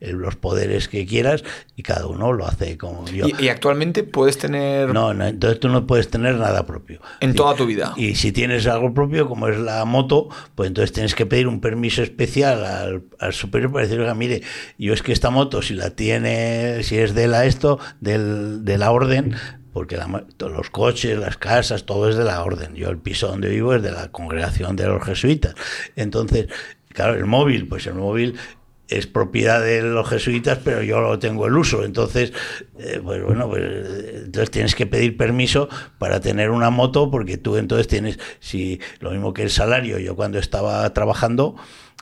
los 0.00 0.34
poderes 0.34 0.88
que 0.88 1.06
quieras 1.06 1.44
y 1.76 1.84
cada 1.84 2.08
uno 2.08 2.32
lo 2.32 2.44
hace 2.44 2.76
como 2.76 3.06
yo. 3.06 3.26
¿Y, 3.38 3.48
actualmente 3.50 4.02
puedes 4.02 4.36
tener...? 4.36 4.92
No, 4.92 5.14
no, 5.14 5.26
entonces 5.26 5.60
tú 5.60 5.68
no 5.68 5.86
puedes 5.86 6.10
tener 6.10 6.34
nada 6.34 6.66
propio. 6.66 7.00
En 7.20 7.36
toda 7.36 7.54
tu 7.54 7.66
vida. 7.66 7.94
Y 7.96 8.16
si 8.16 8.32
tienes 8.32 8.66
algo 8.66 8.92
propio, 8.92 9.28
como 9.28 9.46
es 9.46 9.60
la 9.60 9.84
moto, 9.84 10.28
pues 10.56 10.66
entonces 10.66 10.92
tienes 10.92 11.14
que 11.14 11.24
pedir 11.24 11.46
un 11.46 11.60
permiso 11.60 11.83
especial 11.86 13.02
al, 13.18 13.32
superior 13.32 13.72
para 13.72 13.84
decir, 13.84 14.00
oiga, 14.00 14.14
mire, 14.14 14.42
yo 14.78 14.92
es 14.94 15.02
que 15.02 15.12
esta 15.12 15.30
moto, 15.30 15.62
si 15.62 15.74
la 15.74 15.90
tiene, 15.90 16.82
si 16.82 16.98
es 16.98 17.14
de 17.14 17.28
la 17.28 17.44
esto, 17.46 17.78
del, 18.00 18.64
de 18.64 18.78
la 18.78 18.90
orden, 18.90 19.34
porque 19.72 19.98
los 20.38 20.70
coches, 20.70 21.18
las 21.18 21.36
casas, 21.36 21.84
todo 21.84 22.08
es 22.08 22.16
de 22.16 22.24
la 22.24 22.42
orden. 22.42 22.74
Yo 22.76 22.90
el 22.90 22.98
piso 22.98 23.26
donde 23.26 23.48
vivo 23.48 23.74
es 23.74 23.82
de 23.82 23.90
la 23.90 24.10
congregación 24.12 24.76
de 24.76 24.86
los 24.86 25.04
jesuitas. 25.04 25.54
Entonces, 25.96 26.46
claro, 26.88 27.14
el 27.14 27.26
móvil, 27.26 27.66
pues 27.66 27.86
el 27.88 27.94
móvil 27.94 28.36
es 28.88 29.06
propiedad 29.06 29.62
de 29.62 29.82
los 29.82 30.08
jesuitas, 30.08 30.58
pero 30.62 30.82
yo 30.82 31.00
lo 31.00 31.18
tengo 31.18 31.46
el 31.46 31.56
uso. 31.56 31.84
Entonces, 31.84 32.32
eh, 32.78 33.00
pues 33.02 33.22
bueno, 33.22 33.48
pues 33.48 34.23
entonces 34.34 34.50
tienes 34.50 34.74
que 34.74 34.84
pedir 34.84 35.16
permiso 35.16 35.68
para 35.98 36.18
tener 36.18 36.50
una 36.50 36.68
moto, 36.68 37.08
porque 37.08 37.38
tú 37.38 37.56
entonces 37.56 37.86
tienes, 37.86 38.18
si 38.40 38.80
lo 38.98 39.12
mismo 39.12 39.32
que 39.32 39.44
el 39.44 39.50
salario, 39.50 40.00
yo 40.00 40.16
cuando 40.16 40.40
estaba 40.40 40.92
trabajando, 40.92 41.54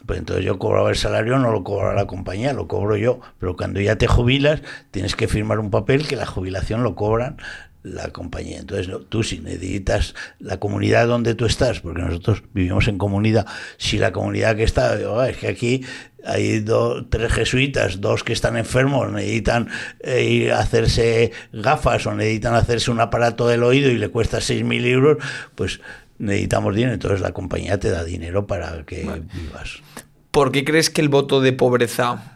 pues 0.06 0.18
entonces 0.18 0.42
yo 0.42 0.58
cobraba 0.58 0.88
el 0.88 0.96
salario, 0.96 1.38
no 1.38 1.52
lo 1.52 1.62
cobra 1.62 1.92
la 1.92 2.06
compañía, 2.06 2.54
lo 2.54 2.68
cobro 2.68 2.96
yo. 2.96 3.20
Pero 3.38 3.54
cuando 3.54 3.82
ya 3.82 3.96
te 3.96 4.06
jubilas, 4.06 4.62
tienes 4.90 5.14
que 5.14 5.28
firmar 5.28 5.58
un 5.58 5.70
papel 5.70 6.08
que 6.08 6.16
la 6.16 6.24
jubilación 6.24 6.82
lo 6.82 6.94
cobran 6.94 7.36
la 7.82 8.08
compañía. 8.10 8.60
Entonces, 8.60 8.94
tú 9.08 9.22
si 9.22 9.38
necesitas 9.38 10.14
la 10.38 10.58
comunidad 10.58 11.06
donde 11.06 11.34
tú 11.34 11.46
estás, 11.46 11.80
porque 11.80 12.02
nosotros 12.02 12.42
vivimos 12.52 12.88
en 12.88 12.98
comunidad, 12.98 13.46
si 13.76 13.98
la 13.98 14.12
comunidad 14.12 14.56
que 14.56 14.64
está, 14.64 14.98
es 15.28 15.36
que 15.36 15.48
aquí 15.48 15.84
hay 16.24 16.60
dos, 16.60 17.04
tres 17.10 17.32
jesuitas, 17.32 18.00
dos 18.00 18.22
que 18.22 18.32
están 18.32 18.56
enfermos, 18.56 19.10
necesitan 19.10 19.68
eh, 20.00 20.24
ir 20.24 20.52
a 20.52 20.60
hacerse 20.60 21.32
gafas 21.52 22.06
o 22.06 22.14
necesitan 22.14 22.54
hacerse 22.54 22.90
un 22.90 23.00
aparato 23.00 23.48
del 23.48 23.62
oído 23.62 23.90
y 23.90 23.98
le 23.98 24.08
cuesta 24.08 24.38
6.000 24.38 24.86
euros, 24.86 25.18
pues 25.54 25.80
necesitamos 26.18 26.74
dinero. 26.74 26.94
Entonces 26.94 27.20
la 27.20 27.32
compañía 27.32 27.78
te 27.78 27.90
da 27.90 28.04
dinero 28.04 28.46
para 28.46 28.84
que 28.84 29.02
vivas. 29.34 29.82
¿Por 30.30 30.52
qué 30.52 30.64
crees 30.64 30.88
que 30.88 31.00
el 31.00 31.08
voto 31.08 31.40
de 31.40 31.52
pobreza 31.52 32.31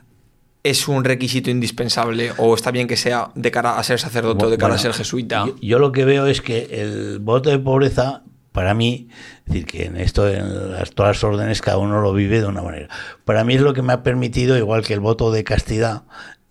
es 0.70 0.88
un 0.88 1.04
requisito 1.04 1.50
indispensable 1.50 2.32
o 2.38 2.54
está 2.54 2.70
bien 2.70 2.86
que 2.86 2.96
sea 2.96 3.30
de 3.34 3.50
cara 3.50 3.78
a 3.78 3.82
ser 3.82 4.00
sacerdote 4.00 4.46
o 4.46 4.50
de 4.50 4.58
cara 4.58 4.74
a 4.74 4.78
ser 4.78 4.92
jesuita? 4.92 5.46
Yo, 5.60 5.78
lo 5.78 5.92
que 5.92 6.04
veo 6.04 6.26
es 6.26 6.40
que 6.40 6.68
el 6.72 7.18
voto 7.20 7.50
de 7.50 7.58
pobreza, 7.58 8.22
para 8.52 8.74
mí, 8.74 9.08
es 9.40 9.44
decir, 9.46 9.66
que 9.66 9.84
en 9.84 9.96
esto, 9.96 10.28
en 10.28 10.72
las, 10.72 10.90
todas 10.90 11.16
las 11.16 11.24
órdenes, 11.24 11.60
cada 11.60 11.78
uno 11.78 12.00
lo 12.00 12.12
vive 12.12 12.40
de 12.40 12.46
una 12.46 12.62
manera. 12.62 12.88
Para 13.24 13.44
mí 13.44 13.54
es 13.54 13.60
lo 13.60 13.74
que 13.74 13.82
me 13.82 13.92
ha 13.92 14.02
permitido, 14.02 14.56
igual 14.56 14.84
que 14.84 14.94
el 14.94 15.00
voto 15.00 15.30
de 15.30 15.44
castidad, 15.44 16.02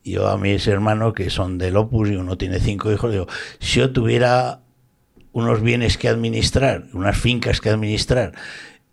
yo 0.03 0.27
a 0.27 0.37
mis 0.37 0.67
hermanos 0.67 1.13
que 1.13 1.29
son 1.29 1.57
del 1.57 1.77
Opus 1.77 2.09
y 2.09 2.15
uno 2.15 2.37
tiene 2.37 2.59
cinco 2.59 2.91
hijos, 2.91 3.11
digo, 3.11 3.27
si 3.59 3.79
yo 3.79 3.91
tuviera 3.91 4.61
unos 5.31 5.61
bienes 5.61 5.97
que 5.97 6.07
administrar, 6.07 6.85
unas 6.93 7.17
fincas 7.17 7.59
que 7.59 7.69
administrar 7.69 8.33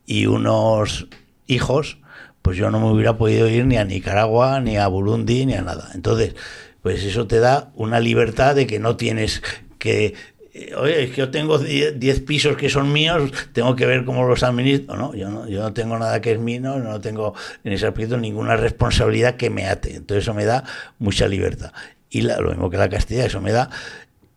y 0.05 0.27
unos 0.27 1.07
hijos, 1.47 1.99
pues 2.43 2.57
yo 2.57 2.71
no 2.71 2.81
me 2.81 2.91
hubiera 2.91 3.17
podido 3.17 3.49
ir 3.49 3.65
ni 3.67 3.77
a 3.77 3.85
Nicaragua, 3.85 4.61
ni 4.61 4.77
a 4.77 4.87
Burundi, 4.89 5.47
ni 5.47 5.55
a 5.55 5.63
nada. 5.63 5.91
Entonces, 5.95 6.35
pues 6.83 7.05
eso 7.05 7.27
te 7.27 7.39
da 7.39 7.71
una 7.75 8.01
libertad 8.01 8.55
de 8.55 8.67
que 8.67 8.79
no 8.79 8.97
tienes 8.97 9.43
que 9.79 10.15
eh, 10.55 10.75
oye, 10.75 11.05
es 11.05 11.11
que 11.11 11.17
yo 11.17 11.31
tengo 11.31 11.59
10 11.59 12.21
pisos 12.21 12.57
que 12.57 12.69
son 12.69 12.93
míos, 12.93 13.33
tengo 13.53 13.75
que 13.75 13.87
ver 13.87 14.05
cómo 14.05 14.27
los 14.27 14.43
administro. 14.43 14.97
No, 14.97 15.15
yo 15.15 15.31
no, 15.31 15.49
yo 15.49 15.63
no 15.63 15.73
tengo 15.73 15.99
nada 15.99 16.21
que 16.21 16.33
es 16.33 16.39
mío, 16.39 16.61
no 16.79 17.01
tengo 17.01 17.35
en 17.65 17.73
ese 17.73 17.87
aspecto 17.87 18.19
ninguna 18.19 18.57
responsabilidad 18.57 19.37
que 19.37 19.49
me 19.49 19.67
ate. 19.67 19.97
Entonces 19.97 20.25
eso 20.25 20.35
me 20.35 20.45
da 20.45 20.65
mucha 20.99 21.27
libertad. 21.27 21.73
Y 22.11 22.21
lo 22.21 22.51
mismo 22.51 22.69
que 22.69 22.77
la 22.77 22.91
Castilla, 22.91 23.25
eso 23.25 23.41
me 23.41 23.53
da 23.53 23.71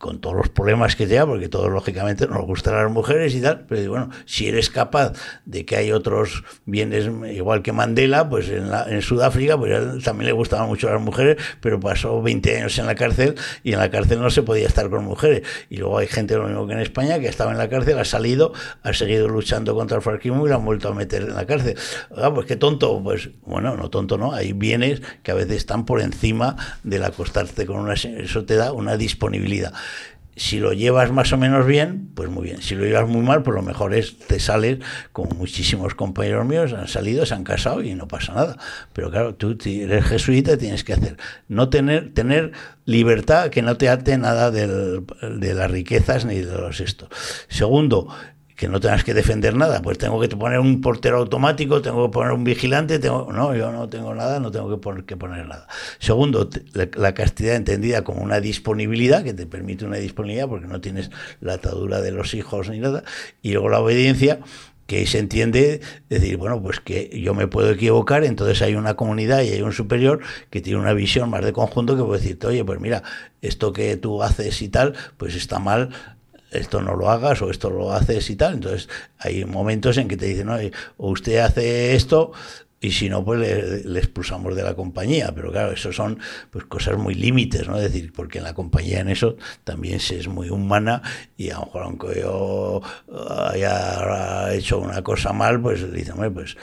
con 0.06 0.20
todos 0.20 0.36
los 0.36 0.50
problemas 0.50 0.96
que 0.96 1.08
te 1.08 1.16
da, 1.16 1.26
porque 1.26 1.50
todos 1.50 1.72
lógicamente 1.72 2.28
nos 2.28 2.46
gustan 2.46 2.76
las 2.76 2.92
mujeres 2.92 3.34
y 3.34 3.42
tal, 3.42 3.66
pero 3.68 3.90
bueno, 3.90 4.12
si 4.26 4.48
eres 4.48 4.70
capaz 4.70 5.14
de 5.46 5.66
que 5.66 5.78
hay 5.78 5.92
otros 5.92 6.44
bienes, 6.66 7.10
igual 7.34 7.64
que 7.64 7.72
Mandela, 7.72 8.30
pues 8.30 8.50
en, 8.50 8.70
en 8.72 9.02
Sudáfrica, 9.02 9.58
pues 9.58 10.04
también 10.04 10.28
le 10.28 10.32
gustaban 10.32 10.68
mucho 10.68 10.92
las 10.92 11.02
mujeres, 11.02 11.38
pero 11.60 11.80
pasó 11.80 12.22
20 12.22 12.58
años 12.58 12.78
en 12.78 12.86
la 12.86 12.94
cárcel 12.94 13.34
y 13.64 13.74
en 13.74 13.80
la 13.80 13.90
cárcel 13.90 14.22
no 14.22 14.30
se 14.30 14.44
podía 14.44 14.68
estar 14.68 14.92
con 14.92 15.06
mujeres. 15.06 15.42
Y 15.72 15.78
luego 15.78 15.98
hay 15.98 16.06
gente, 16.06 16.36
lo 16.36 16.46
mismo 16.46 16.68
que 16.68 16.74
en 16.74 16.82
España, 16.82 17.20
que 17.20 17.28
estaba 17.28 17.52
en 17.52 17.58
la 17.58 17.68
cárcel, 17.68 17.98
ha 17.98 18.06
salido, 18.06 18.54
ha 18.84 18.94
seguido 18.94 19.28
luchando 19.28 19.74
contra 19.74 19.98
el 19.98 20.04
franquismo 20.04 20.46
y 20.46 20.52
la 20.52 20.58
han 20.58 20.66
vuelto 20.66 20.90
a 20.90 20.94
meter 20.94 21.24
en 21.24 21.34
la 21.34 21.48
cárcel. 21.48 21.76
Ah, 22.16 22.32
pues 22.32 22.46
qué 22.46 22.58
tonto, 22.58 23.02
pues 23.02 23.32
bueno, 23.42 23.76
no 23.76 23.90
tonto, 23.90 24.20
no, 24.20 24.34
hay 24.34 24.54
bienes 24.54 25.02
que 25.24 25.32
a 25.32 25.34
veces 25.34 25.58
están 25.58 25.84
por 25.86 26.00
encima 26.00 26.58
del 26.84 27.04
acostarte 27.04 27.66
con 27.66 27.78
una... 27.78 27.96
Eso 27.96 28.46
te 28.46 28.56
da 28.56 28.72
una 28.72 28.98
disponibilidad 28.98 29.74
si 30.36 30.60
lo 30.60 30.74
llevas 30.74 31.12
más 31.12 31.32
o 31.32 31.38
menos 31.38 31.66
bien, 31.66 32.12
pues 32.14 32.30
muy 32.30 32.44
bien. 32.44 32.62
Si 32.62 32.76
lo 32.76 32.84
llevas 32.84 33.08
muy 33.08 33.22
mal, 33.22 33.44
pues 33.44 33.56
lo 33.56 33.62
mejor 33.62 33.94
es 33.94 34.18
te 34.18 34.40
sales, 34.40 34.80
como 35.14 35.32
muchísimos 35.32 35.96
compañeros 35.96 36.46
míos 36.46 36.74
han 36.74 36.88
salido, 36.88 37.26
se 37.26 37.34
han 37.34 37.44
casado 37.44 37.82
y 37.82 37.96
no 37.96 38.08
pasa 38.08 38.34
nada. 38.34 38.58
Pero 38.94 39.10
claro, 39.10 39.36
tú 39.36 39.58
eres 39.66 40.06
jesuita, 40.06 40.58
tienes 40.58 40.84
que 40.84 40.94
hacer, 40.94 41.18
no 41.48 41.70
tener, 41.70 42.14
tener 42.14 42.52
libertad 42.86 43.50
que 43.50 43.62
no 43.62 43.78
te 43.78 43.90
ate 43.90 44.18
nada 44.18 44.52
de 44.52 45.54
las 45.54 45.72
riquezas 45.72 46.26
ni 46.26 46.36
de 46.36 46.58
los 46.58 46.82
estos. 46.82 47.10
Segundo, 47.48 48.08
que 48.56 48.70
no 48.70 48.80
tengas 48.80 49.04
que 49.04 49.14
defender 49.14 49.56
nada, 49.56 49.82
pues 49.82 49.98
tengo 49.98 50.20
que 50.20 50.30
poner 50.30 50.60
un 50.60 50.80
portero 50.80 51.18
automático, 51.18 51.82
tengo 51.82 52.08
que 52.08 52.14
poner 52.14 52.32
un 52.32 52.44
vigilante, 52.44 53.00
tengo 53.00 53.32
no, 53.32 53.54
yo 53.54 53.72
no 53.72 53.90
tengo 53.90 54.16
nada, 54.16 54.40
no 54.40 54.50
tengo 54.50 54.70
que 54.70 54.78
poner, 54.78 55.04
que 55.04 55.18
poner 55.18 55.46
nada. 55.46 55.68
Segundo, 56.00 56.50
la, 56.96 57.14
castidad 57.14 57.56
entendida 57.56 58.04
como 58.04 58.24
una 58.24 58.40
disponibilidad, 58.40 59.24
que 59.24 59.34
te 59.34 59.46
permite 59.46 59.86
una 59.86 59.98
disponibilidad 59.98 60.48
porque 60.48 60.68
no 60.68 60.80
tienes 60.80 61.12
la 61.42 61.54
atadura 61.54 62.02
de 62.02 62.12
los 62.12 62.34
hijos 62.34 62.70
ni 62.70 62.80
nada, 62.80 63.04
y 63.42 63.52
luego 63.52 63.70
la 63.70 63.80
obediencia, 63.80 64.40
que 64.88 65.08
se 65.08 65.18
entiende 65.18 65.82
decir, 66.10 66.38
bueno, 66.38 66.62
pues 66.62 66.80
que 66.80 67.20
yo 67.20 67.34
me 67.34 67.48
puedo 67.48 67.72
equivocar, 67.72 68.24
entonces 68.24 68.62
hay 68.62 68.76
una 68.76 68.94
comunidad 68.96 69.42
y 69.42 69.50
hay 69.50 69.62
un 69.62 69.74
superior 69.74 70.20
que 70.50 70.62
tiene 70.62 70.80
una 70.80 70.94
visión 70.94 71.30
más 71.30 71.44
de 71.44 71.54
conjunto 71.54 71.98
que 71.98 72.04
puede 72.04 72.22
decirte, 72.22 72.48
oye, 72.48 72.64
pues 72.64 72.80
mira, 72.80 73.02
esto 73.42 73.74
que 73.74 73.98
tú 73.98 74.22
haces 74.22 74.62
y 74.62 74.70
tal, 74.70 74.94
pues 75.18 75.36
está 75.36 75.58
mal, 75.58 75.90
esto 76.52 76.82
no 76.82 76.96
lo 76.96 77.10
hagas 77.10 77.42
o 77.42 77.50
esto 77.50 77.70
lo 77.70 77.92
haces 77.94 78.30
y 78.30 78.36
tal. 78.36 78.56
Entonces 78.56 78.90
hay 79.18 79.46
momentos 79.46 79.98
en 79.98 80.08
que 80.08 80.18
te 80.18 80.26
dicen, 80.26 80.50
oye, 80.50 80.72
o 80.98 81.10
usted 81.10 81.38
hace 81.38 81.96
esto 81.96 82.32
y 82.86 82.92
si 82.92 83.10
no, 83.10 83.26
pues 83.26 83.40
le, 83.40 84.00
expulsamos 84.00 84.56
de 84.56 84.62
la 84.64 84.76
compañía. 84.76 85.32
Pero 85.34 85.52
claro, 85.52 85.72
eso 85.72 85.92
son 85.92 86.20
pues 86.52 86.66
cosas 86.66 86.98
muy 86.98 87.16
límites, 87.16 87.68
¿no? 87.68 87.78
Es 87.78 87.84
decir, 87.84 88.14
porque 88.14 88.38
en 88.38 88.44
la 88.44 88.54
compañía 88.54 89.00
en 89.00 89.10
eso 89.10 89.38
también 89.64 90.00
se 90.00 90.20
es 90.20 90.28
muy 90.28 90.50
humana 90.50 91.02
y 91.36 91.50
a 91.50 91.56
lo 91.56 91.66
mejor 91.66 91.84
aunque 91.84 92.20
yo 92.20 92.82
haya 93.52 94.54
hecho 94.54 94.80
una 94.80 95.02
cosa 95.02 95.34
mal, 95.34 95.60
pues 95.60 95.82
le 95.82 95.98
dicen, 95.98 96.16
pues 96.34 96.58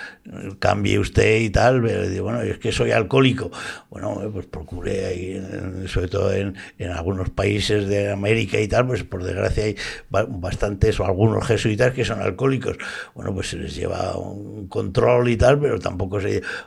cambie 0.58 0.98
usted 0.98 1.40
y 1.40 1.50
tal, 1.50 1.82
pero 1.82 2.08
digo, 2.08 2.24
bueno, 2.24 2.42
es 2.42 2.58
que 2.58 2.70
soy 2.70 2.92
alcohólico. 2.92 3.50
Bueno, 3.90 4.20
pues 4.32 4.46
procure 4.46 5.06
ahí, 5.06 5.86
sobre 5.88 6.08
todo 6.08 6.32
en, 6.32 6.54
en 6.78 6.90
algunos 6.90 7.30
países 7.30 7.88
de 7.88 8.12
América 8.12 8.60
y 8.60 8.68
tal, 8.68 8.86
pues 8.86 9.02
por 9.02 9.24
desgracia 9.24 9.64
hay 9.64 9.76
bastantes 10.08 11.00
o 11.00 11.04
algunos 11.04 11.46
jesuitas 11.46 11.92
que 11.92 12.04
son 12.04 12.20
alcohólicos. 12.20 12.78
Bueno, 13.14 13.34
pues 13.34 13.50
se 13.50 13.56
les 13.56 13.74
lleva 13.74 14.16
un 14.16 14.68
control 14.68 15.28
y 15.28 15.36
tal, 15.36 15.58
pero 15.58 15.78
tampoco 15.78 16.11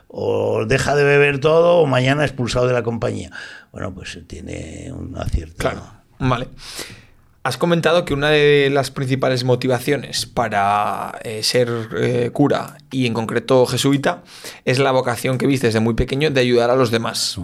o 0.08 0.64
deja 0.66 0.94
de 0.94 1.04
beber 1.04 1.38
todo 1.40 1.78
o 1.78 1.86
mañana 1.86 2.24
expulsado 2.24 2.66
de 2.66 2.72
la 2.72 2.82
compañía. 2.82 3.30
Bueno, 3.72 3.94
pues 3.94 4.18
tiene 4.26 4.92
una 4.92 5.24
cierta... 5.26 5.56
Claro, 5.56 5.82
vale. 6.18 6.48
Has 7.46 7.58
comentado 7.58 8.04
que 8.04 8.12
una 8.12 8.30
de 8.30 8.70
las 8.72 8.90
principales 8.90 9.44
motivaciones 9.44 10.26
para 10.26 11.16
eh, 11.22 11.44
ser 11.44 11.68
eh, 11.96 12.30
cura 12.32 12.78
y 12.90 13.06
en 13.06 13.14
concreto 13.14 13.66
jesuita 13.66 14.24
es 14.64 14.80
la 14.80 14.90
vocación 14.90 15.38
que 15.38 15.46
viste 15.46 15.68
desde 15.68 15.78
muy 15.78 15.94
pequeño 15.94 16.32
de 16.32 16.40
ayudar 16.40 16.70
a 16.70 16.74
los 16.74 16.90
demás. 16.90 17.38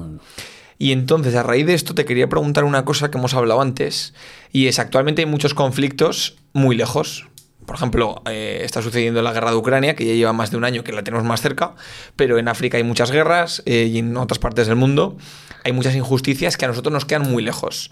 Y 0.77 0.91
entonces, 0.91 1.37
a 1.37 1.45
raíz 1.45 1.67
de 1.67 1.75
esto, 1.75 1.95
te 1.95 2.05
quería 2.05 2.29
preguntar 2.29 2.65
una 2.65 2.85
cosa 2.85 3.13
que 3.13 3.19
hemos 3.19 3.35
hablado 3.35 3.61
antes, 3.61 4.15
y 4.51 4.67
es 4.67 4.81
actualmente 4.81 5.23
hay 5.23 5.27
muchos 5.27 5.55
conflictos 5.55 6.37
muy 6.53 6.75
lejos, 6.75 7.29
por 7.67 7.77
ejemplo, 7.77 8.23
eh, 8.27 8.61
está 8.65 8.83
sucediendo 8.83 9.23
la 9.23 9.33
guerra 9.33 9.51
de 9.51 9.57
Ucrania, 9.57 9.95
que 9.95 10.05
ya 10.05 10.15
lleva 10.15 10.33
más 10.33 10.51
de 10.51 10.57
un 10.57 10.65
año 10.65 10.85
que 10.85 10.93
la 10.93 11.03
tenemos 11.03 11.27
más 11.27 11.41
cerca, 11.41 11.75
pero 12.17 12.39
en 12.39 12.49
África 12.49 12.77
hay 12.77 12.85
muchas 12.85 13.11
guerras 13.11 13.63
eh, 13.67 13.91
y 13.93 13.99
en 13.99 14.17
otras 14.17 14.39
partes 14.39 14.67
del 14.67 14.77
mundo 14.77 15.17
hay 15.65 15.73
muchas 15.73 15.95
injusticias 15.95 16.57
que 16.57 16.65
a 16.65 16.69
nosotros 16.69 16.93
nos 16.93 17.05
quedan 17.05 17.31
muy 17.31 17.43
lejos. 17.43 17.91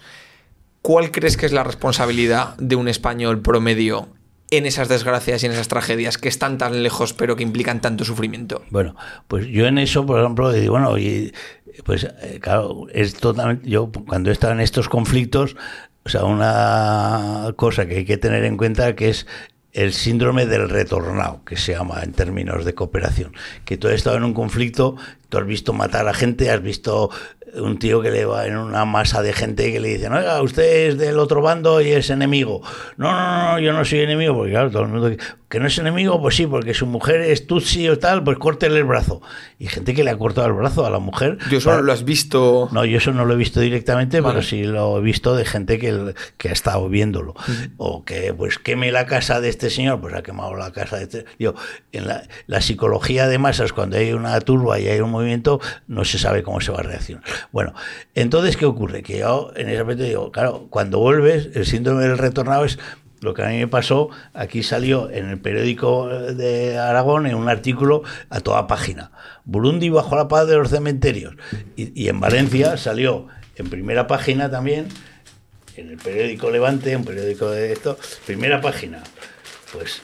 ¿Cuál 0.81 1.11
crees 1.11 1.37
que 1.37 1.45
es 1.45 1.51
la 1.51 1.63
responsabilidad 1.63 2.55
de 2.57 2.75
un 2.75 2.87
español 2.87 3.41
promedio 3.41 4.09
en 4.49 4.65
esas 4.65 4.89
desgracias 4.89 5.43
y 5.43 5.45
en 5.45 5.53
esas 5.53 5.67
tragedias 5.67 6.17
que 6.17 6.27
están 6.27 6.57
tan 6.57 6.83
lejos 6.83 7.13
pero 7.13 7.35
que 7.35 7.43
implican 7.43 7.81
tanto 7.81 8.03
sufrimiento? 8.03 8.63
Bueno, 8.69 8.95
pues 9.27 9.47
yo 9.47 9.67
en 9.67 9.77
eso, 9.77 10.05
por 10.05 10.19
ejemplo, 10.19 10.51
digo, 10.51 10.73
bueno, 10.73 10.95
pues 11.85 12.03
eh, 12.03 12.39
claro, 12.41 12.87
es 12.93 13.15
totalmente, 13.15 13.69
yo 13.69 13.91
cuando 14.07 14.29
he 14.29 14.33
estado 14.33 14.53
en 14.53 14.59
estos 14.59 14.89
conflictos, 14.89 15.55
o 16.03 16.09
sea, 16.09 16.25
una 16.25 17.53
cosa 17.55 17.85
que 17.85 17.97
hay 17.97 18.05
que 18.05 18.17
tener 18.17 18.43
en 18.43 18.57
cuenta 18.57 18.95
que 18.95 19.09
es 19.09 19.27
el 19.73 19.93
síndrome 19.93 20.45
del 20.45 20.69
retornado, 20.69 21.43
que 21.45 21.57
se 21.57 21.73
llama 21.73 22.01
en 22.03 22.11
términos 22.11 22.65
de 22.65 22.73
cooperación, 22.73 23.33
que 23.65 23.77
tú 23.77 23.87
has 23.87 23.93
estado 23.93 24.17
en 24.17 24.23
un 24.23 24.33
conflicto, 24.33 24.97
tú 25.29 25.37
has 25.37 25.45
visto 25.45 25.73
matar 25.73 26.07
a 26.07 26.13
gente, 26.13 26.49
has 26.51 26.61
visto 26.61 27.09
un 27.55 27.79
tío 27.79 28.01
que 28.01 28.11
le 28.11 28.25
va 28.25 28.45
en 28.47 28.57
una 28.57 28.85
masa 28.85 29.21
de 29.21 29.33
gente 29.33 29.71
que 29.71 29.79
le 29.79 29.89
dice, 29.89 30.09
oiga, 30.09 30.41
usted 30.41 30.87
es 30.87 30.97
del 30.97 31.19
otro 31.19 31.41
bando 31.41 31.81
y 31.81 31.91
es 31.91 32.09
enemigo. 32.09 32.61
No, 32.97 33.11
no, 33.11 33.51
no, 33.51 33.59
yo 33.59 33.73
no 33.73 33.83
soy 33.85 33.99
enemigo, 33.99 34.35
porque 34.35 34.51
claro, 34.51 34.71
todo 34.71 34.83
el 34.83 34.89
mundo 34.89 35.11
que 35.51 35.59
no 35.59 35.67
es 35.67 35.77
enemigo, 35.77 36.21
pues 36.21 36.37
sí, 36.37 36.47
porque 36.47 36.73
su 36.73 36.85
mujer 36.85 37.19
es 37.19 37.45
tutsi 37.45 37.89
o 37.89 37.99
tal, 37.99 38.23
pues 38.23 38.37
córtele 38.37 38.77
el 38.77 38.85
brazo. 38.85 39.21
Y 39.59 39.67
gente 39.67 39.93
que 39.93 40.05
le 40.05 40.11
ha 40.11 40.17
cortado 40.17 40.47
el 40.47 40.53
brazo 40.53 40.85
a 40.85 40.89
la 40.89 40.99
mujer. 40.99 41.39
¿Yo 41.49 41.57
eso 41.57 41.81
lo 41.81 41.91
has 41.91 42.05
visto? 42.05 42.69
No, 42.71 42.85
yo 42.85 42.97
eso 42.97 43.11
no 43.11 43.25
lo 43.25 43.33
he 43.33 43.37
visto 43.37 43.59
directamente, 43.59 44.23
pero 44.23 44.41
sí 44.41 44.63
lo 44.63 44.97
he 44.97 45.01
visto 45.01 45.35
de 45.35 45.43
gente 45.43 45.77
que, 45.77 46.13
que 46.37 46.49
ha 46.49 46.53
estado 46.53 46.87
viéndolo. 46.87 47.35
O 47.75 48.05
que, 48.05 48.33
pues, 48.33 48.59
queme 48.59 48.93
la 48.93 49.05
casa 49.05 49.41
de 49.41 49.49
este 49.49 49.69
señor, 49.69 49.99
pues 49.99 50.13
ha 50.13 50.23
quemado 50.23 50.55
la 50.55 50.71
casa 50.71 50.95
de 50.95 51.03
este. 51.03 51.25
Yo, 51.37 51.53
en 51.91 52.07
la, 52.07 52.23
la 52.47 52.61
psicología 52.61 53.27
de 53.27 53.37
masas, 53.37 53.73
cuando 53.73 53.97
hay 53.97 54.13
una 54.13 54.39
turba 54.39 54.79
y 54.79 54.87
hay 54.87 55.01
un 55.01 55.11
movimiento, 55.11 55.59
no 55.87 56.05
se 56.05 56.17
sabe 56.17 56.43
cómo 56.43 56.61
se 56.61 56.71
va 56.71 56.79
a 56.79 56.83
reaccionar. 56.83 57.25
Bueno, 57.51 57.73
entonces, 58.15 58.57
¿qué 58.57 58.65
ocurre? 58.65 59.03
Que 59.03 59.19
yo 59.19 59.51
en 59.55 59.69
ese 59.69 59.79
aspecto 59.79 60.03
digo, 60.03 60.31
claro, 60.31 60.67
cuando 60.69 60.99
vuelves, 60.99 61.49
el 61.55 61.65
síndrome 61.65 62.03
del 62.03 62.17
retornado 62.17 62.65
es 62.65 62.79
lo 63.21 63.35
que 63.35 63.43
a 63.43 63.49
mí 63.49 63.59
me 63.59 63.67
pasó, 63.67 64.09
aquí 64.33 64.63
salió 64.63 65.09
en 65.11 65.29
el 65.29 65.39
periódico 65.39 66.09
de 66.09 66.79
Aragón 66.79 67.27
en 67.27 67.35
un 67.35 67.49
artículo 67.49 68.01
a 68.29 68.39
toda 68.39 68.65
página. 68.65 69.11
Burundi 69.45 69.89
bajo 69.89 70.15
la 70.15 70.27
paz 70.27 70.47
de 70.47 70.57
los 70.57 70.69
cementerios. 70.69 71.35
Y, 71.75 72.09
en 72.09 72.19
Valencia 72.19 72.77
salió 72.77 73.27
en 73.57 73.69
primera 73.69 74.07
página 74.07 74.49
también, 74.49 74.87
en 75.77 75.91
el 75.91 75.97
periódico 75.97 76.49
Levante, 76.49 76.95
un 76.95 77.05
periódico 77.05 77.49
de 77.51 77.73
esto, 77.73 77.97
primera 78.25 78.59
página. 78.59 79.03
Pues 79.71 80.01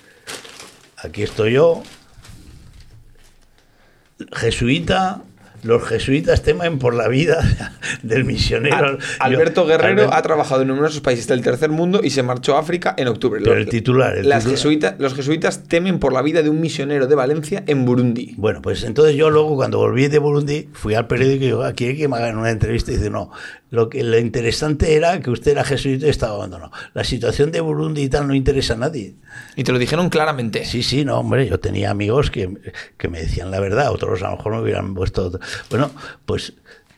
aquí 0.98 1.24
estoy 1.24 1.54
yo, 1.54 1.82
jesuita 4.34 5.24
los 5.64 5.84
jesuitas 5.84 6.44
temen 6.44 6.80
por 6.80 6.94
la 6.94 7.08
vida 7.08 7.74
del 8.04 8.26
misionero. 8.26 8.98
Alberto 9.20 9.66
Guerrero 9.66 10.14
ha 10.14 10.22
trabajado 10.22 10.62
en 10.62 10.70
numerosos 10.70 11.02
países 11.02 11.28
del 11.28 11.42
tercer 11.42 11.70
mundo 11.70 12.02
y 12.04 12.12
se 12.12 12.24
marchó 12.24 12.56
a 12.56 12.60
África 12.60 12.94
en 12.98 13.08
octubre. 13.08 13.42
Pero 13.44 13.58
el 13.58 13.68
titular. 13.68 14.24
las 14.24 14.46
los 14.46 15.14
jesuitas 15.14 15.64
temen 15.68 16.00
por 16.00 16.14
la 16.14 16.22
vida 16.22 16.42
de 16.42 16.50
un 16.50 16.62
misionero 16.62 17.08
de 17.08 17.16
Valencia 17.16 17.64
en 17.68 17.86
Burundi. 17.86 18.36
Bueno, 18.38 18.62
pues 18.62 18.84
entonces 18.84 19.16
yo 19.16 19.30
luego 19.30 19.56
cuando 19.56 19.78
volví 19.80 20.08
de 20.08 20.20
Burundi 20.20 20.70
fui 20.74 20.94
al 20.94 21.08
periódico 21.08 21.44
y 21.44 21.48
digo, 21.48 21.64
aquí 21.64 21.86
hay 21.86 21.98
que 21.98 22.08
me 22.08 22.18
hagan 22.18 22.38
una 22.38 22.52
entrevista 22.52 22.92
y 22.92 22.96
dice, 22.96 23.10
no, 23.10 23.32
lo 23.70 23.90
que 23.90 24.04
lo 24.04 24.18
interesante 24.18 24.96
era 24.96 25.20
que 25.20 25.30
usted 25.30 25.52
era 25.52 25.64
jesuita 25.64 26.08
y 26.08 26.10
estaba 26.10 26.36
abandonado. 26.36 26.72
La 26.94 27.04
situación 27.04 27.52
de 27.52 27.62
Burundi 27.62 28.04
y 28.04 28.10
tal 28.10 28.28
no 28.28 28.34
interesa 28.34 28.74
a 28.74 28.78
nadie. 28.78 29.16
Y 29.56 29.64
te 29.64 29.72
lo 29.72 29.80
dijeron 29.80 30.10
claramente. 30.10 30.66
Sí, 30.66 30.84
sí, 30.84 31.04
no, 31.04 31.20
hombre, 31.20 31.48
yo 31.48 31.60
tenía 31.60 31.92
amigos 31.92 32.32
que, 32.32 32.50
que 32.98 33.08
me 33.08 33.20
decían 33.20 33.52
la 33.52 33.60
verdad, 33.60 33.92
otros 33.92 34.24
a 34.24 34.30
lo 34.30 34.38
mejor 34.38 34.54
me 34.54 34.62
hubieran 34.62 34.94
puesto... 34.94 35.40
Bueno, 35.70 35.92
pues 36.26 36.54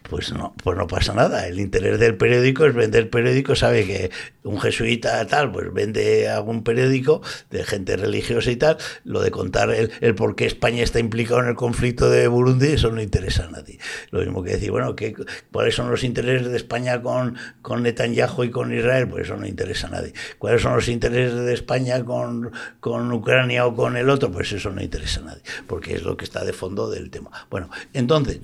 pues 0.10 0.34
no, 0.34 0.54
pues 0.64 0.78
no 0.78 0.88
pasa 0.88 1.14
nada. 1.14 1.48
El 1.48 1.60
interés 1.60 2.00
del 2.00 2.18
periódico 2.18 2.66
es 2.66 2.74
vender 2.74 3.10
periódico. 3.10 3.56
Sabe 3.56 3.86
que 3.86 4.12
un 4.44 4.60
jesuita 4.60 5.26
tal, 5.28 5.52
pues 5.52 5.72
vende 5.74 6.28
algún 6.28 6.64
periódico 6.64 7.22
de 7.50 7.64
gente 7.64 7.96
religiosa 7.96 8.50
y 8.52 8.56
tal. 8.56 8.78
Lo 9.04 9.22
de 9.22 9.32
contar 9.32 9.70
el, 9.72 9.92
el 10.02 10.16
por 10.16 10.36
qué 10.36 10.46
España 10.46 10.84
está 10.84 11.00
implicado 11.00 11.42
en 11.42 11.50
el 11.50 11.56
conflicto 11.56 12.10
de 12.10 12.28
Burundi, 12.28 12.68
eso 12.68 12.92
no 12.92 13.02
interesa 13.02 13.46
a 13.46 13.52
nadie. 13.52 13.80
Lo 14.12 14.20
mismo 14.20 14.44
que 14.44 14.52
decir, 14.52 14.72
bueno, 14.72 14.96
¿qué, 14.96 15.16
¿cuáles 15.52 15.76
son 15.76 15.92
los 15.92 16.04
intereses 16.04 16.48
de 16.48 16.58
España 16.58 17.02
con, 17.02 17.38
con 17.62 17.84
Netanyahu 17.84 18.44
y 18.44 18.50
con 18.50 18.74
Israel? 18.74 19.08
Pues 19.08 19.26
eso 19.26 19.38
no 19.38 19.46
interesa 19.46 19.88
a 19.88 19.92
nadie. 19.92 20.14
¿Cuáles 20.40 20.62
son 20.62 20.76
los 20.76 20.88
intereses 20.88 21.40
de 21.40 21.54
España 21.54 22.04
con, 22.04 22.52
con 22.80 23.12
Ucrania 23.12 23.68
o 23.68 23.76
con 23.76 23.96
el 23.96 24.10
otro? 24.10 24.32
Pues 24.32 24.52
eso 24.52 24.72
no 24.72 24.82
interesa 24.82 25.20
a 25.22 25.26
nadie, 25.26 25.44
porque 25.68 25.96
es 25.96 26.04
lo 26.04 26.18
que 26.18 26.26
está 26.26 26.44
de 26.44 26.54
fondo 26.54 26.90
del 26.90 27.10
tema. 27.10 27.30
Bueno, 27.50 27.70
entonces, 27.94 28.40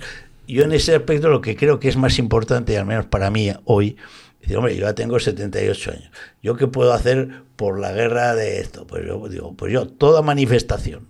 yo 0.48 0.64
en 0.64 0.72
ese 0.72 0.96
aspecto 0.96 1.30
lo 1.30 1.42
que 1.42 1.56
creo 1.56 1.80
que 1.80 1.90
es 1.90 1.98
más 1.98 2.20
importante, 2.20 2.78
al 2.78 2.86
menos 2.86 3.06
para 3.06 3.30
mí 3.30 3.52
hoy, 3.66 3.98
es 4.42 4.56
hombre, 4.56 4.76
yo 4.76 4.86
ya 4.86 4.94
tengo 4.94 5.20
78 5.20 5.92
años. 5.92 6.12
¿Yo 6.42 6.56
qué 6.56 6.68
puedo 6.68 6.94
hacer 6.94 7.44
por 7.56 7.80
la 7.80 7.92
guerra 7.92 8.36
de 8.36 8.60
esto? 8.60 8.86
Pues 8.86 9.06
yo 9.06 9.28
digo, 9.28 9.56
pues 9.56 9.74
yo, 9.74 9.88
toda 9.88 10.22
manifestación 10.22 11.08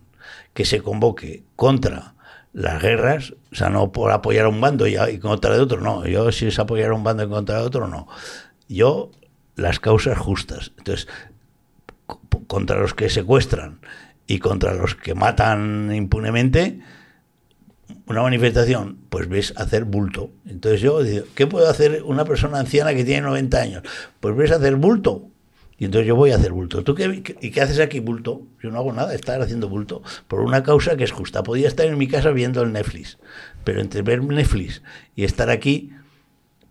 que 0.53 0.63
se 0.63 0.81
convoque 0.81 1.43
contra 1.55 2.15
las 2.53 2.81
guerras, 2.81 3.33
o 3.51 3.55
sea, 3.55 3.69
no 3.69 3.91
por 3.91 4.11
apoyar 4.11 4.45
a 4.45 4.49
un 4.49 4.61
bando 4.61 4.87
y, 4.87 4.95
contra 5.19 5.53
de 5.53 5.59
otro, 5.59 5.81
no. 5.81 6.07
Yo 6.07 6.31
si 6.31 6.47
es 6.47 6.57
apoyar 6.57 6.91
a 6.91 6.93
un 6.93 7.03
bando 7.03 7.23
y 7.23 7.29
contra 7.29 7.59
de 7.59 7.65
otro, 7.65 7.87
no. 7.87 8.07
Yo, 8.69 9.11
las 9.55 9.79
causas 9.81 10.17
justas. 10.17 10.71
Entonces, 10.77 11.07
contra 12.47 12.79
los 12.79 12.93
que 12.93 13.09
secuestran 13.09 13.81
y 14.27 14.39
contra 14.39 14.73
los 14.73 14.95
que 14.95 15.13
matan 15.13 15.93
impunemente, 15.93 16.79
una 18.07 18.21
manifestación, 18.21 18.97
pues 19.09 19.27
ves 19.27 19.53
hacer 19.57 19.85
bulto. 19.85 20.31
Entonces 20.45 20.81
yo 20.81 21.01
digo, 21.01 21.25
¿qué 21.35 21.47
puede 21.47 21.67
hacer 21.67 22.03
una 22.03 22.25
persona 22.25 22.59
anciana 22.59 22.93
que 22.93 23.03
tiene 23.03 23.21
90 23.21 23.61
años? 23.61 23.83
Pues 24.19 24.35
ves 24.35 24.51
hacer 24.51 24.75
bulto. 24.75 25.29
Y 25.77 25.85
entonces 25.85 26.07
yo 26.07 26.15
voy 26.15 26.31
a 26.31 26.37
hacer 26.37 26.53
bulto. 26.53 26.83
¿Tú 26.83 26.95
qué, 26.95 27.35
y 27.41 27.51
qué 27.51 27.61
haces 27.61 27.79
aquí 27.79 27.99
bulto? 27.99 28.43
Yo 28.63 28.71
no 28.71 28.79
hago 28.79 28.93
nada, 28.93 29.13
estar 29.13 29.41
haciendo 29.41 29.67
bulto 29.67 30.03
por 30.27 30.39
una 30.39 30.63
causa 30.63 30.95
que 30.95 31.03
es 31.03 31.11
justa. 31.11 31.43
Podía 31.43 31.67
estar 31.67 31.85
en 31.85 31.97
mi 31.97 32.07
casa 32.07 32.31
viendo 32.31 32.61
el 32.61 32.71
Netflix, 32.71 33.17
pero 33.63 33.81
entre 33.81 34.01
ver 34.01 34.23
Netflix 34.23 34.81
y 35.15 35.25
estar 35.25 35.49
aquí, 35.49 35.91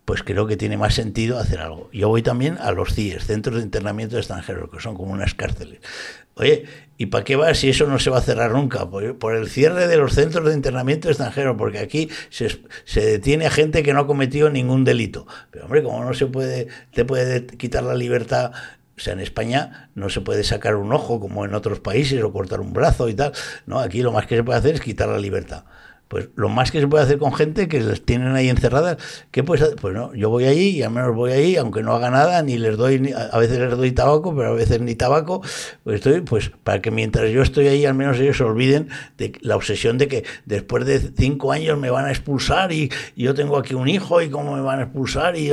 pues 0.05 0.23
creo 0.23 0.47
que 0.47 0.57
tiene 0.57 0.77
más 0.77 0.95
sentido 0.95 1.37
hacer 1.37 1.59
algo. 1.59 1.89
Yo 1.93 2.09
voy 2.09 2.23
también 2.23 2.57
a 2.59 2.71
los 2.71 2.93
CIES, 2.95 3.25
Centros 3.25 3.57
de 3.57 3.63
Internamiento 3.63 4.15
de 4.15 4.21
Extranjeros, 4.21 4.71
que 4.71 4.79
son 4.79 4.95
como 4.95 5.11
unas 5.11 5.35
cárceles. 5.35 5.79
Oye, 6.35 6.65
¿y 6.97 7.05
para 7.07 7.23
qué 7.23 7.37
va 7.37 7.53
si 7.53 7.69
eso 7.69 7.87
no 7.87 7.97
se 7.97 8.09
va 8.09 8.17
a 8.17 8.21
cerrar 8.21 8.51
nunca? 8.51 8.89
Por, 8.89 9.35
el 9.35 9.49
cierre 9.49 9.87
de 9.87 9.95
los 9.97 10.13
centros 10.13 10.45
de 10.45 10.53
internamiento 10.53 11.07
extranjero, 11.07 11.55
porque 11.55 11.79
aquí 11.79 12.09
se, 12.29 12.59
se, 12.83 13.05
detiene 13.05 13.45
a 13.45 13.49
gente 13.49 13.83
que 13.83 13.93
no 13.93 14.01
ha 14.01 14.07
cometido 14.07 14.49
ningún 14.49 14.83
delito. 14.83 15.25
Pero 15.51 15.65
hombre, 15.65 15.81
¿cómo 15.81 16.03
no 16.03 16.13
se 16.13 16.27
puede, 16.27 16.67
te 16.91 17.05
puede 17.05 17.45
quitar 17.47 17.83
la 17.83 17.95
libertad 17.95 18.51
O 18.97 18.99
sea, 18.99 19.13
en 19.13 19.21
España 19.21 19.89
no 19.95 20.09
se 20.09 20.19
puede 20.21 20.43
sacar 20.43 20.75
un 20.75 20.91
ojo 20.91 21.21
como 21.21 21.45
en 21.45 21.53
otros 21.53 21.79
países 21.79 22.21
o 22.21 22.33
cortar 22.33 22.59
un 22.59 22.73
brazo 22.73 23.07
y 23.07 23.13
tal. 23.13 23.31
No, 23.65 23.79
aquí 23.79 24.01
lo 24.01 24.11
más 24.11 24.27
que 24.27 24.35
se 24.35 24.43
puede 24.43 24.59
hacer 24.59 24.75
es 24.75 24.81
quitar 24.81 25.07
la 25.07 25.19
libertad. 25.19 25.63
Pues 26.07 26.29
lo 26.35 26.49
más 26.49 26.71
que 26.71 26.79
se 26.79 26.87
puede 26.87 27.03
hacer 27.03 27.17
con 27.17 27.33
gente 27.33 27.67
que 27.67 27.79
les 27.79 28.05
tienen 28.05 28.35
ahí 28.35 28.49
encerradas, 28.49 28.97
¿qué 29.31 29.43
puedes 29.43 29.63
hacer? 29.63 29.75
Pues 29.77 29.93
no, 29.93 30.13
yo 30.13 30.29
voy 30.29 30.45
allí 30.45 30.69
y 30.69 30.83
al 30.83 30.91
menos 30.91 31.15
voy 31.15 31.31
ahí, 31.31 31.55
aunque 31.55 31.81
no 31.81 31.93
haga 31.93 32.11
nada, 32.11 32.43
ni 32.43 32.57
les 32.57 32.77
doy, 32.77 33.13
a 33.13 33.37
veces 33.39 33.57
les 33.57 33.75
doy 33.75 33.91
tabaco, 33.91 34.35
pero 34.35 34.49
a 34.49 34.53
veces 34.53 34.81
ni 34.81 34.93
tabaco, 34.93 35.41
pues 35.83 35.95
estoy, 35.95 36.21
pues 36.21 36.51
para 36.63 36.81
que 36.81 36.91
mientras 36.91 37.31
yo 37.31 37.41
estoy 37.41 37.67
ahí, 37.67 37.85
al 37.85 37.95
menos 37.95 38.19
ellos 38.19 38.37
se 38.37 38.43
olviden 38.43 38.89
de 39.17 39.33
la 39.41 39.55
obsesión 39.55 39.97
de 39.97 40.07
que 40.07 40.23
después 40.45 40.85
de 40.85 40.99
cinco 40.99 41.51
años 41.51 41.77
me 41.79 41.89
van 41.89 42.05
a 42.05 42.11
expulsar 42.11 42.71
y, 42.71 42.91
yo 43.15 43.33
tengo 43.33 43.57
aquí 43.57 43.73
un 43.73 43.87
hijo 43.87 44.21
y 44.21 44.29
cómo 44.29 44.55
me 44.55 44.61
van 44.61 44.79
a 44.79 44.83
expulsar 44.83 45.35
y 45.37 45.51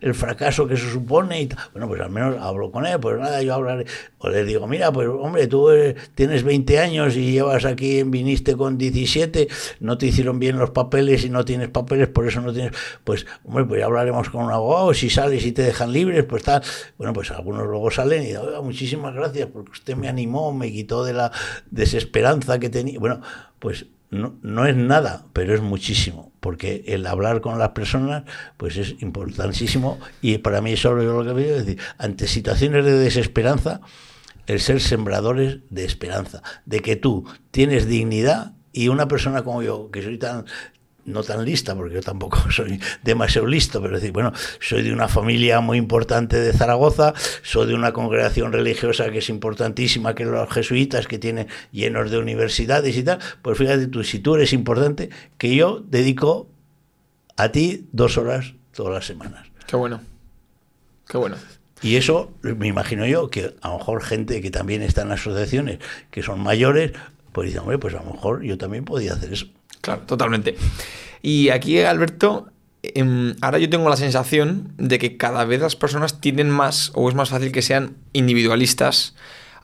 el 0.00 0.14
fracaso 0.14 0.66
que 0.66 0.76
se 0.76 0.90
supone 0.90 1.42
y. 1.42 1.48
Bueno, 1.72 1.88
pues 1.88 2.00
al 2.00 2.10
menos 2.10 2.36
hablo 2.40 2.70
con 2.70 2.86
él, 2.86 2.98
pues 2.98 3.18
nada, 3.20 3.42
yo 3.42 3.54
hablaré, 3.54 3.86
o 4.18 4.28
les 4.28 4.46
digo, 4.46 4.66
mira, 4.66 4.90
pues 4.90 5.08
hombre, 5.08 5.46
tú 5.46 5.68
tienes 6.14 6.42
20 6.42 6.78
años 6.78 7.16
y 7.16 7.32
llevas 7.32 7.64
aquí, 7.64 8.02
viniste 8.02 8.56
con 8.56 8.78
17, 8.78 9.48
no 9.80 9.91
no 9.92 9.98
te 9.98 10.06
hicieron 10.06 10.38
bien 10.38 10.56
los 10.56 10.70
papeles 10.70 11.22
y 11.24 11.28
no 11.28 11.44
tienes 11.44 11.68
papeles, 11.68 12.08
por 12.08 12.26
eso 12.26 12.40
no 12.40 12.50
tienes, 12.50 12.72
pues, 13.04 13.26
hombre, 13.44 13.66
pues 13.66 13.80
ya 13.80 13.84
hablaremos 13.84 14.30
con 14.30 14.44
un 14.44 14.50
abogado, 14.50 14.94
si 14.94 15.10
sales 15.10 15.44
y 15.44 15.52
te 15.52 15.60
dejan 15.60 15.92
libres, 15.92 16.24
pues 16.24 16.42
tal. 16.42 16.62
Bueno, 16.96 17.12
pues 17.12 17.30
algunos 17.30 17.66
luego 17.66 17.90
salen 17.90 18.22
y 18.22 18.28
dicen, 18.28 18.40
muchísimas 18.62 19.14
gracias 19.14 19.48
porque 19.52 19.72
usted 19.72 19.94
me 19.94 20.08
animó, 20.08 20.50
me 20.54 20.72
quitó 20.72 21.04
de 21.04 21.12
la 21.12 21.30
desesperanza 21.70 22.58
que 22.58 22.70
tenía. 22.70 22.98
Bueno, 22.98 23.20
pues 23.58 23.84
no, 24.08 24.38
no, 24.40 24.64
es 24.64 24.76
nada, 24.76 25.26
pero 25.34 25.54
es 25.54 25.60
muchísimo, 25.60 26.32
porque 26.40 26.84
el 26.86 27.06
hablar 27.06 27.42
con 27.42 27.58
las 27.58 27.70
personas 27.70 28.24
pues 28.56 28.78
es 28.78 28.94
importantísimo 29.02 29.98
y 30.22 30.38
para 30.38 30.62
mí 30.62 30.72
eso 30.72 30.96
es 30.98 31.04
lo 31.04 31.22
que 31.22 31.32
veo 31.34 31.58
decir, 31.58 31.78
ante 31.98 32.26
situaciones 32.26 32.86
de 32.86 32.92
desesperanza, 32.92 33.82
el 34.46 34.60
ser 34.60 34.80
sembradores 34.80 35.58
de 35.68 35.84
esperanza, 35.84 36.42
de 36.64 36.80
que 36.80 36.96
tú 36.96 37.26
tienes 37.50 37.86
dignidad 37.86 38.54
y 38.72 38.88
una 38.88 39.08
persona 39.08 39.42
como 39.42 39.62
yo, 39.62 39.90
que 39.90 40.02
soy 40.02 40.18
tan 40.18 40.46
no 41.04 41.22
tan 41.22 41.44
lista, 41.44 41.74
porque 41.74 41.94
yo 41.94 42.00
tampoco 42.00 42.38
soy 42.50 42.80
demasiado 43.02 43.46
listo, 43.46 43.80
pero 43.82 43.96
decir, 43.96 44.12
bueno, 44.12 44.32
soy 44.60 44.82
de 44.82 44.92
una 44.92 45.08
familia 45.08 45.60
muy 45.60 45.78
importante 45.78 46.38
de 46.40 46.52
Zaragoza, 46.52 47.14
soy 47.42 47.68
de 47.68 47.74
una 47.74 47.92
congregación 47.92 48.52
religiosa 48.52 49.10
que 49.10 49.18
es 49.18 49.28
importantísima, 49.28 50.14
que 50.14 50.24
los 50.24 50.50
jesuitas, 50.50 51.06
que 51.06 51.18
tienen 51.18 51.48
llenos 51.72 52.10
de 52.10 52.18
universidades 52.18 52.96
y 52.96 53.02
tal, 53.02 53.18
pues 53.42 53.58
fíjate 53.58 53.86
tú, 53.88 54.04
si 54.04 54.18
tú 54.18 54.36
eres 54.36 54.52
importante, 54.52 55.10
que 55.38 55.54
yo 55.54 55.82
dedico 55.86 56.48
a 57.36 57.50
ti 57.50 57.86
dos 57.92 58.18
horas 58.18 58.54
todas 58.72 58.94
las 58.94 59.06
semanas. 59.06 59.46
Qué 59.66 59.76
bueno, 59.76 60.00
qué 61.08 61.18
bueno. 61.18 61.36
Y 61.82 61.96
eso 61.96 62.30
me 62.42 62.68
imagino 62.68 63.04
yo 63.06 63.28
que 63.28 63.56
a 63.60 63.70
lo 63.70 63.78
mejor 63.78 64.04
gente 64.04 64.40
que 64.40 64.52
también 64.52 64.82
está 64.82 65.02
en 65.02 65.10
asociaciones, 65.10 65.80
que 66.12 66.22
son 66.22 66.40
mayores, 66.40 66.92
pues 67.32 67.48
dice, 67.48 67.60
hombre, 67.60 67.78
pues 67.78 67.94
a 67.94 68.02
lo 68.02 68.12
mejor 68.12 68.42
yo 68.42 68.58
también 68.58 68.84
podía 68.84 69.14
hacer 69.14 69.32
eso. 69.32 69.46
Claro, 69.80 70.02
totalmente. 70.02 70.56
Y 71.22 71.48
aquí, 71.48 71.80
Alberto, 71.80 72.48
em, 72.82 73.34
ahora 73.40 73.58
yo 73.58 73.68
tengo 73.70 73.88
la 73.88 73.96
sensación 73.96 74.72
de 74.76 74.98
que 74.98 75.16
cada 75.16 75.44
vez 75.44 75.60
las 75.60 75.76
personas 75.76 76.20
tienen 76.20 76.50
más, 76.50 76.92
o 76.94 77.08
es 77.08 77.14
más 77.14 77.30
fácil 77.30 77.52
que 77.52 77.62
sean 77.62 77.96
individualistas, 78.12 79.14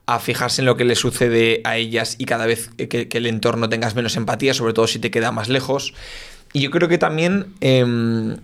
a 0.07 0.21
fijarse 0.21 0.63
en 0.63 0.67
lo 0.67 0.77
que 0.77 0.85
le 0.85 0.95
sucede 0.95 1.61
a 1.65 1.77
ellas 1.77 2.17
y 2.19 2.25
cada 2.25 2.47
vez 2.47 2.71
que, 2.71 3.09
el 3.13 3.27
entorno 3.27 3.69
tengas 3.69 3.95
menos 3.95 4.17
empatía, 4.17 4.55
sobre 4.55 4.73
todo 4.73 4.87
si 4.87 4.99
te 4.99 5.11
queda 5.11 5.33
más 5.33 5.51
lejos. 5.51 5.93
Y 6.55 6.61
yo 6.61 6.71
creo 6.71 6.89
que 6.89 6.97
también 6.97 7.53
em, 7.61 8.37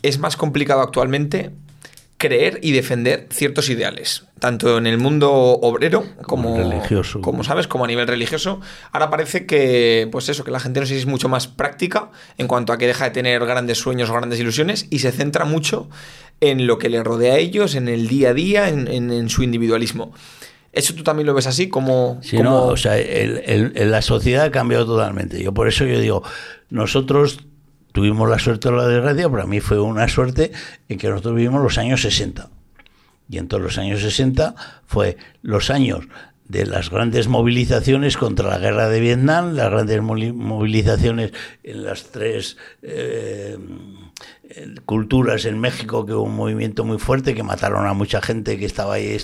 es 0.00 0.18
más 0.18 0.38
complicado 0.38 0.80
actualmente 0.80 1.50
creer 2.22 2.60
y 2.62 2.70
defender 2.70 3.26
ciertos 3.32 3.68
ideales, 3.68 4.26
tanto 4.38 4.78
en 4.78 4.86
el 4.86 4.96
mundo 4.96 5.32
obrero 5.32 6.04
como, 6.22 6.56
religioso. 6.56 7.20
como 7.20 7.42
sabes, 7.42 7.66
como 7.66 7.84
a 7.84 7.88
nivel 7.88 8.06
religioso. 8.06 8.60
Ahora 8.92 9.10
parece 9.10 9.44
que, 9.44 10.08
pues 10.12 10.28
eso, 10.28 10.44
que 10.44 10.52
la 10.52 10.60
gente 10.60 10.78
no 10.78 10.86
sé 10.86 10.94
si 10.94 11.00
es 11.00 11.06
mucho 11.06 11.28
más 11.28 11.48
práctica 11.48 12.12
en 12.38 12.46
cuanto 12.46 12.72
a 12.72 12.78
que 12.78 12.86
deja 12.86 13.06
de 13.06 13.10
tener 13.10 13.44
grandes 13.44 13.78
sueños 13.78 14.08
o 14.08 14.14
grandes 14.14 14.38
ilusiones 14.38 14.86
y 14.88 15.00
se 15.00 15.10
centra 15.10 15.44
mucho 15.44 15.90
en 16.40 16.68
lo 16.68 16.78
que 16.78 16.90
le 16.90 17.02
rodea 17.02 17.34
a 17.34 17.38
ellos, 17.38 17.74
en 17.74 17.88
el 17.88 18.06
día 18.06 18.30
a 18.30 18.34
día, 18.34 18.68
en, 18.68 19.28
su 19.28 19.42
individualismo. 19.42 20.12
¿Eso 20.72 20.94
tú 20.94 21.02
también 21.02 21.26
lo 21.26 21.34
ves 21.34 21.48
así? 21.48 21.68
Como, 21.68 22.20
sí, 22.22 22.38
no, 22.38 22.66
o 22.66 22.76
sea, 22.76 22.94
la 22.94 24.00
sociedad 24.00 24.44
ha 24.44 24.50
cambiado 24.52 24.86
totalmente. 24.86 25.42
Yo 25.42 25.52
por 25.52 25.66
eso 25.66 25.84
yo 25.86 25.98
digo, 25.98 26.22
nosotros 26.70 27.40
tuvimos 27.92 28.28
la 28.28 28.38
suerte 28.38 28.68
o 28.68 28.72
la 28.72 28.86
desgracia, 28.86 29.28
para 29.28 29.46
mí 29.46 29.60
fue 29.60 29.80
una 29.80 30.08
suerte 30.08 30.52
en 30.88 30.98
que 30.98 31.08
nosotros 31.08 31.36
vivimos 31.36 31.62
los 31.62 31.78
años 31.78 32.02
60. 32.02 32.50
Y 33.28 33.38
en 33.38 33.48
todos 33.48 33.62
los 33.62 33.78
años 33.78 34.00
60 34.00 34.54
fue 34.86 35.16
los 35.42 35.70
años 35.70 36.06
de 36.52 36.66
las 36.66 36.90
grandes 36.90 37.28
movilizaciones 37.28 38.18
contra 38.18 38.50
la 38.50 38.58
guerra 38.58 38.88
de 38.88 39.00
Vietnam, 39.00 39.54
las 39.54 39.70
grandes 39.70 40.02
movilizaciones 40.02 41.32
en 41.62 41.84
las 41.84 42.10
tres 42.10 42.58
eh, 42.82 43.56
culturas 44.84 45.46
en 45.46 45.58
México, 45.58 46.04
que 46.04 46.12
hubo 46.12 46.24
un 46.24 46.36
movimiento 46.36 46.84
muy 46.84 46.98
fuerte, 46.98 47.34
que 47.34 47.42
mataron 47.42 47.86
a 47.86 47.94
mucha 47.94 48.20
gente 48.20 48.58
que 48.58 48.66
estaba 48.66 48.94
ahí 48.94 49.16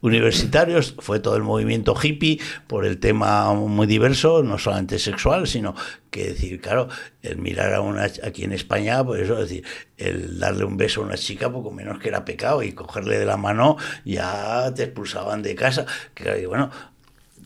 universitarios, 0.00 0.96
fue 0.98 1.20
todo 1.20 1.36
el 1.36 1.42
movimiento 1.44 1.94
hippie 1.94 2.40
por 2.66 2.84
el 2.84 2.98
tema 2.98 3.52
muy 3.54 3.86
diverso, 3.86 4.42
no 4.42 4.58
solamente 4.58 4.98
sexual, 4.98 5.46
sino 5.46 5.74
que 6.12 6.28
decir, 6.28 6.60
claro, 6.60 6.88
el 7.22 7.38
mirar 7.38 7.74
a 7.74 7.80
una 7.80 8.04
aquí 8.04 8.44
en 8.44 8.52
España, 8.52 9.02
pues 9.02 9.22
eso, 9.22 9.36
decir, 9.36 9.64
el 9.96 10.38
darle 10.38 10.64
un 10.64 10.76
beso 10.76 11.00
a 11.00 11.06
una 11.06 11.16
chica 11.16 11.50
poco 11.50 11.72
menos 11.72 11.98
que 11.98 12.08
era 12.08 12.24
pecado 12.24 12.62
y 12.62 12.72
cogerle 12.72 13.18
de 13.18 13.24
la 13.24 13.38
mano 13.38 13.78
ya 14.04 14.72
te 14.74 14.84
expulsaban 14.84 15.42
de 15.42 15.54
casa. 15.54 15.86
Que 16.14 16.46
bueno, 16.46 16.70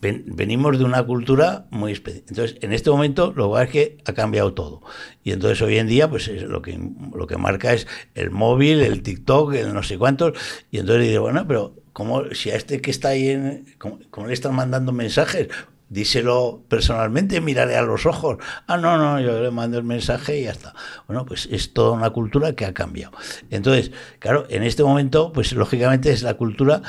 venimos 0.00 0.78
de 0.78 0.84
una 0.84 1.04
cultura 1.04 1.66
muy 1.70 1.92
especial. 1.92 2.24
Entonces, 2.28 2.58
en 2.60 2.72
este 2.72 2.90
momento 2.90 3.32
lo 3.34 3.54
que 3.54 3.62
es 3.62 3.70
que 3.70 3.98
ha 4.04 4.12
cambiado 4.12 4.52
todo. 4.52 4.82
Y 5.22 5.30
entonces 5.30 5.62
hoy 5.62 5.78
en 5.78 5.86
día, 5.86 6.10
pues 6.10 6.28
lo 6.28 6.60
que 6.60 6.78
lo 7.14 7.26
que 7.28 7.36
marca 7.36 7.72
es 7.72 7.86
el 8.14 8.30
móvil, 8.30 8.80
el 8.80 9.02
TikTok, 9.02 9.54
el 9.54 9.72
no 9.72 9.84
sé 9.84 9.96
cuántos. 9.96 10.32
Y 10.72 10.78
entonces 10.78 11.06
dice, 11.06 11.18
bueno, 11.18 11.46
pero 11.46 11.76
¿cómo, 11.92 12.24
si 12.34 12.50
a 12.50 12.56
este 12.56 12.80
que 12.80 12.90
está 12.90 13.10
ahí, 13.10 13.28
en, 13.28 13.64
¿cómo, 13.78 14.26
le 14.26 14.34
están 14.34 14.54
mandando 14.54 14.92
mensajes? 14.92 15.48
Díselo 15.88 16.64
personalmente, 16.68 17.40
mírale 17.40 17.76
a 17.76 17.82
los 17.82 18.06
ojos. 18.06 18.38
Ah, 18.66 18.76
no, 18.76 18.96
no, 18.98 19.20
yo 19.20 19.40
le 19.40 19.50
mando 19.50 19.78
el 19.78 19.84
mensaje 19.84 20.40
y 20.40 20.44
ya 20.44 20.52
está. 20.52 20.74
Bueno, 21.06 21.24
pues 21.24 21.48
es 21.50 21.72
toda 21.72 21.92
una 21.92 22.10
cultura 22.10 22.54
que 22.54 22.64
ha 22.64 22.74
cambiado. 22.74 23.16
Entonces, 23.50 23.92
claro, 24.18 24.46
en 24.48 24.62
este 24.62 24.82
momento, 24.82 25.32
pues 25.32 25.52
lógicamente 25.52 26.10
es 26.10 26.22
la 26.22 26.34
cultura 26.34 26.82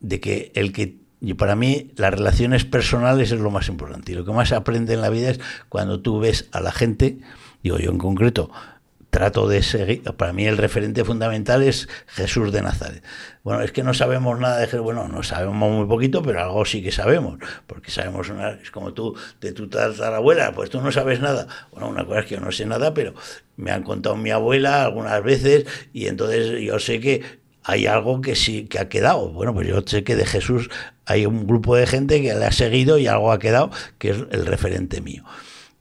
de 0.00 0.20
que 0.20 0.52
el 0.54 0.72
que 0.72 1.02
y 1.24 1.34
para 1.34 1.54
mí 1.54 1.92
las 1.94 2.12
relaciones 2.12 2.64
personales 2.64 3.30
es 3.30 3.38
lo 3.38 3.52
más 3.52 3.68
importante. 3.68 4.10
Y 4.10 4.16
lo 4.16 4.24
que 4.24 4.32
más 4.32 4.50
aprende 4.50 4.94
en 4.94 5.00
la 5.00 5.08
vida 5.08 5.30
es 5.30 5.40
cuando 5.68 6.00
tú 6.00 6.18
ves 6.18 6.48
a 6.50 6.60
la 6.60 6.72
gente, 6.72 7.20
digo 7.62 7.78
yo 7.78 7.92
en 7.92 7.98
concreto, 7.98 8.50
trato 9.12 9.46
de 9.46 9.62
seguir, 9.62 10.02
para 10.16 10.32
mí 10.32 10.46
el 10.46 10.56
referente 10.56 11.04
fundamental 11.04 11.62
es 11.62 11.86
Jesús 12.06 12.50
de 12.50 12.62
Nazaret. 12.62 13.04
Bueno, 13.44 13.60
es 13.60 13.70
que 13.70 13.82
no 13.82 13.92
sabemos 13.92 14.40
nada 14.40 14.56
de 14.56 14.64
Jesús, 14.64 14.80
bueno, 14.80 15.06
no 15.06 15.22
sabemos 15.22 15.70
muy 15.70 15.86
poquito, 15.86 16.22
pero 16.22 16.40
algo 16.40 16.64
sí 16.64 16.82
que 16.82 16.90
sabemos, 16.92 17.38
porque 17.66 17.90
sabemos 17.90 18.30
una, 18.30 18.52
es 18.52 18.70
como 18.70 18.94
tú, 18.94 19.14
de 19.38 19.52
tu 19.52 19.68
tatarabuela, 19.68 20.52
pues 20.52 20.70
tú 20.70 20.80
no 20.80 20.90
sabes 20.90 21.20
nada. 21.20 21.46
Bueno, 21.72 21.90
una 21.90 22.06
cosa 22.06 22.20
es 22.20 22.26
que 22.26 22.36
yo 22.36 22.40
no 22.40 22.50
sé 22.50 22.64
nada, 22.64 22.94
pero 22.94 23.12
me 23.56 23.70
han 23.70 23.82
contado 23.82 24.16
mi 24.16 24.30
abuela 24.30 24.82
algunas 24.82 25.22
veces 25.22 25.66
y 25.92 26.06
entonces 26.06 26.62
yo 26.62 26.78
sé 26.78 26.98
que 26.98 27.42
hay 27.64 27.84
algo 27.84 28.22
que 28.22 28.34
sí 28.34 28.64
que 28.64 28.78
ha 28.78 28.88
quedado. 28.88 29.28
Bueno, 29.28 29.52
pues 29.52 29.68
yo 29.68 29.82
sé 29.84 30.04
que 30.04 30.16
de 30.16 30.24
Jesús 30.24 30.70
hay 31.04 31.26
un 31.26 31.46
grupo 31.46 31.76
de 31.76 31.86
gente 31.86 32.22
que 32.22 32.34
le 32.34 32.46
ha 32.46 32.52
seguido 32.52 32.96
y 32.96 33.08
algo 33.08 33.30
ha 33.30 33.38
quedado 33.38 33.70
que 33.98 34.08
es 34.08 34.16
el 34.30 34.46
referente 34.46 35.02
mío. 35.02 35.22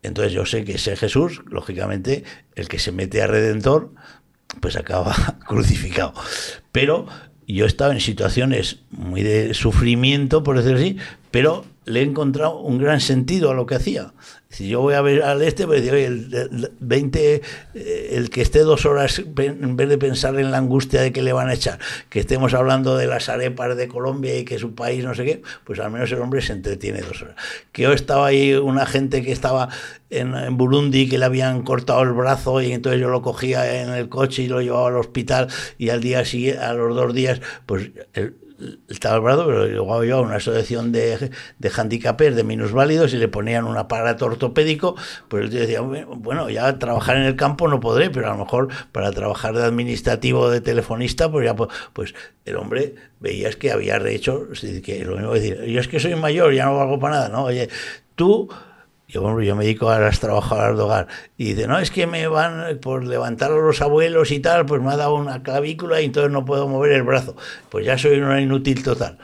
Entonces 0.03 0.33
yo 0.33 0.45
sé 0.45 0.63
que 0.63 0.73
ese 0.73 0.95
Jesús, 0.95 1.41
lógicamente, 1.49 2.23
el 2.55 2.67
que 2.67 2.79
se 2.79 2.91
mete 2.91 3.21
a 3.21 3.27
Redentor, 3.27 3.93
pues 4.59 4.75
acaba 4.75 5.15
crucificado. 5.47 6.13
Pero 6.71 7.07
yo 7.47 7.65
he 7.65 7.67
estado 7.67 7.91
en 7.91 7.99
situaciones 7.99 8.79
muy 8.89 9.23
de 9.23 9.53
sufrimiento, 9.53 10.43
por 10.43 10.57
decirlo 10.57 10.79
así, 10.79 10.97
pero 11.29 11.65
le 11.85 12.01
he 12.01 12.03
encontrado 12.03 12.59
un 12.59 12.77
gran 12.77 13.01
sentido 13.01 13.51
a 13.51 13.53
lo 13.53 13.65
que 13.65 13.75
hacía. 13.75 14.13
Si 14.51 14.67
yo 14.67 14.81
voy 14.81 14.95
a 14.95 15.01
ver 15.01 15.23
al 15.23 15.41
este, 15.41 15.65
pues 15.65 15.81
digo, 15.81 15.95
el, 15.95 16.71
20, 16.79 17.35
eh, 17.73 18.09
el 18.11 18.29
que 18.29 18.41
esté 18.41 18.59
dos 18.59 18.85
horas 18.85 19.19
en 19.19 19.75
vez 19.77 19.87
de 19.87 19.97
pensar 19.97 20.37
en 20.37 20.51
la 20.51 20.57
angustia 20.57 21.01
de 21.01 21.13
que 21.13 21.21
le 21.21 21.31
van 21.31 21.47
a 21.47 21.53
echar, 21.53 21.79
que 22.09 22.19
estemos 22.19 22.53
hablando 22.53 22.97
de 22.97 23.07
las 23.07 23.29
arepas 23.29 23.77
de 23.77 23.87
Colombia 23.87 24.37
y 24.37 24.43
que 24.43 24.59
su 24.59 24.75
país 24.75 25.05
no 25.05 25.15
sé 25.15 25.23
qué, 25.23 25.41
pues 25.63 25.79
al 25.79 25.89
menos 25.89 26.11
el 26.11 26.19
hombre 26.19 26.41
se 26.41 26.51
entretiene 26.51 26.99
dos 26.99 27.21
horas. 27.21 27.35
Que 27.71 27.83
yo 27.83 27.93
estaba 27.93 28.27
ahí 28.27 28.53
una 28.53 28.85
gente 28.85 29.21
que 29.21 29.31
estaba 29.31 29.69
en, 30.09 30.57
Burundi 30.57 31.07
que 31.07 31.17
le 31.17 31.25
habían 31.25 31.63
cortado 31.63 32.01
el 32.01 32.11
brazo 32.11 32.61
y 32.61 32.73
entonces 32.73 32.99
yo 32.99 33.09
lo 33.09 33.21
cogía 33.21 33.81
en 33.81 33.91
el 33.91 34.09
coche 34.09 34.43
y 34.43 34.47
lo 34.49 34.61
llevaba 34.61 34.89
al 34.89 34.97
hospital 34.97 35.47
y 35.77 35.89
al 35.89 36.01
día 36.01 36.25
siguiente, 36.25 36.59
a 36.61 36.73
los 36.73 36.93
dos 36.93 37.13
días, 37.13 37.39
pues 37.65 37.91
el, 38.13 38.35
estaba 38.89 39.31
el 39.31 39.45
pero 39.45 39.67
luego 39.67 40.03
yo 40.03 40.17
a 40.17 40.21
una 40.21 40.35
asociación 40.35 40.91
de, 40.91 41.31
de 41.57 41.71
handicapers, 41.75 42.35
de 42.35 42.43
minusválidos, 42.43 43.13
y 43.13 43.17
le 43.17 43.27
ponían 43.27 43.65
un 43.65 43.77
aparato 43.77 44.25
ortopédico, 44.41 44.95
pues 45.27 45.45
él 45.45 45.49
decía, 45.51 45.81
bueno, 45.81 46.49
ya 46.49 46.79
trabajar 46.79 47.17
en 47.17 47.23
el 47.23 47.35
campo 47.35 47.67
no 47.67 47.79
podré, 47.79 48.09
pero 48.09 48.27
a 48.27 48.31
lo 48.31 48.43
mejor 48.43 48.69
para 48.91 49.11
trabajar 49.11 49.55
de 49.55 49.63
administrativo 49.63 50.49
de 50.49 50.61
telefonista, 50.61 51.31
pues 51.31 51.45
ya, 51.45 51.55
pues, 51.55 51.69
pues 51.93 52.15
el 52.45 52.57
hombre 52.57 52.95
veías 53.19 53.55
que 53.55 53.71
había 53.71 53.99
rehecho, 53.99 54.47
que 54.83 55.05
lo 55.05 55.17
mismo 55.17 55.33
decir, 55.33 55.63
yo 55.65 55.79
es 55.79 55.87
que 55.87 55.99
soy 55.99 56.15
mayor, 56.15 56.53
ya 56.53 56.65
no 56.65 56.77
valgo 56.77 56.99
para 56.99 57.15
nada, 57.15 57.29
¿no? 57.29 57.43
Oye, 57.45 57.69
tú 58.15 58.49
yo, 59.11 59.41
yo 59.41 59.55
me 59.55 59.65
dedico 59.65 59.89
a 59.89 59.99
las 59.99 60.19
trabajadoras 60.21 60.77
de 60.77 60.83
hogar. 60.83 61.07
Y 61.37 61.53
dice, 61.53 61.67
no, 61.67 61.77
es 61.79 61.91
que 61.91 62.07
me 62.07 62.27
van 62.27 62.79
por 62.79 63.03
levantar 63.03 63.51
a 63.51 63.55
los 63.55 63.81
abuelos 63.81 64.31
y 64.31 64.39
tal, 64.39 64.65
pues 64.65 64.81
me 64.81 64.91
ha 64.91 64.95
dado 64.95 65.15
una 65.15 65.43
clavícula 65.43 66.01
y 66.01 66.05
entonces 66.05 66.31
no 66.31 66.45
puedo 66.45 66.67
mover 66.69 66.93
el 66.93 67.03
brazo. 67.03 67.35
Pues 67.69 67.85
ya 67.85 67.97
soy 67.97 68.19
una 68.19 68.39
inútil 68.39 68.83
total. 68.83 69.17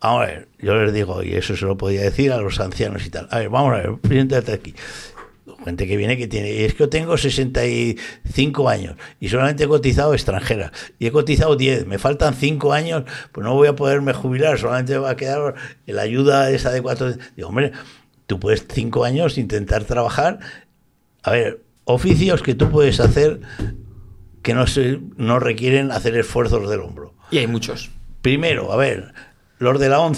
A 0.00 0.18
ver, 0.18 0.48
yo 0.58 0.74
les 0.74 0.92
digo, 0.92 1.22
y 1.22 1.34
eso 1.34 1.56
se 1.56 1.64
lo 1.64 1.76
podía 1.76 2.02
decir 2.02 2.32
a 2.32 2.38
los 2.38 2.60
ancianos 2.60 3.06
y 3.06 3.10
tal. 3.10 3.28
A 3.30 3.38
ver, 3.38 3.48
vamos 3.48 3.72
a 3.74 3.76
ver, 3.76 3.90
siéntate 4.08 4.52
aquí. 4.52 4.74
Gente 5.64 5.86
que 5.86 5.96
viene 5.96 6.16
que 6.16 6.28
tiene, 6.28 6.52
y 6.52 6.64
es 6.64 6.74
que 6.74 6.80
yo 6.80 6.88
tengo 6.88 7.16
65 7.16 8.68
años 8.68 8.96
y 9.18 9.28
solamente 9.28 9.64
he 9.64 9.68
cotizado 9.68 10.12
extranjera 10.12 10.70
y 10.98 11.06
he 11.06 11.12
cotizado 11.12 11.56
10, 11.56 11.86
me 11.86 11.98
faltan 11.98 12.34
5 12.34 12.72
años, 12.72 13.04
pues 13.32 13.44
no 13.44 13.54
voy 13.54 13.66
a 13.66 13.74
poderme 13.74 14.12
jubilar, 14.12 14.58
solamente 14.58 14.96
va 14.98 15.10
a 15.10 15.16
quedar 15.16 15.54
la 15.86 16.02
ayuda 16.02 16.50
esa 16.50 16.70
de 16.70 16.82
4. 16.82 17.14
Digo, 17.36 17.48
hombre, 17.48 17.72
Tú 18.26 18.40
puedes 18.40 18.66
cinco 18.68 19.04
años 19.04 19.38
intentar 19.38 19.84
trabajar. 19.84 20.40
A 21.22 21.30
ver, 21.30 21.62
oficios 21.84 22.42
que 22.42 22.54
tú 22.54 22.70
puedes 22.70 23.00
hacer 23.00 23.40
que 24.42 24.54
no, 24.54 24.66
se, 24.66 25.00
no 25.16 25.38
requieren 25.38 25.92
hacer 25.92 26.16
esfuerzos 26.16 26.68
del 26.68 26.80
hombro. 26.80 27.14
Y 27.30 27.38
hay 27.38 27.46
muchos. 27.46 27.90
Primero, 28.22 28.72
a 28.72 28.76
ver, 28.76 29.14
los 29.58 29.78
de 29.80 29.88
la 29.88 30.00
ONCE 30.00 30.14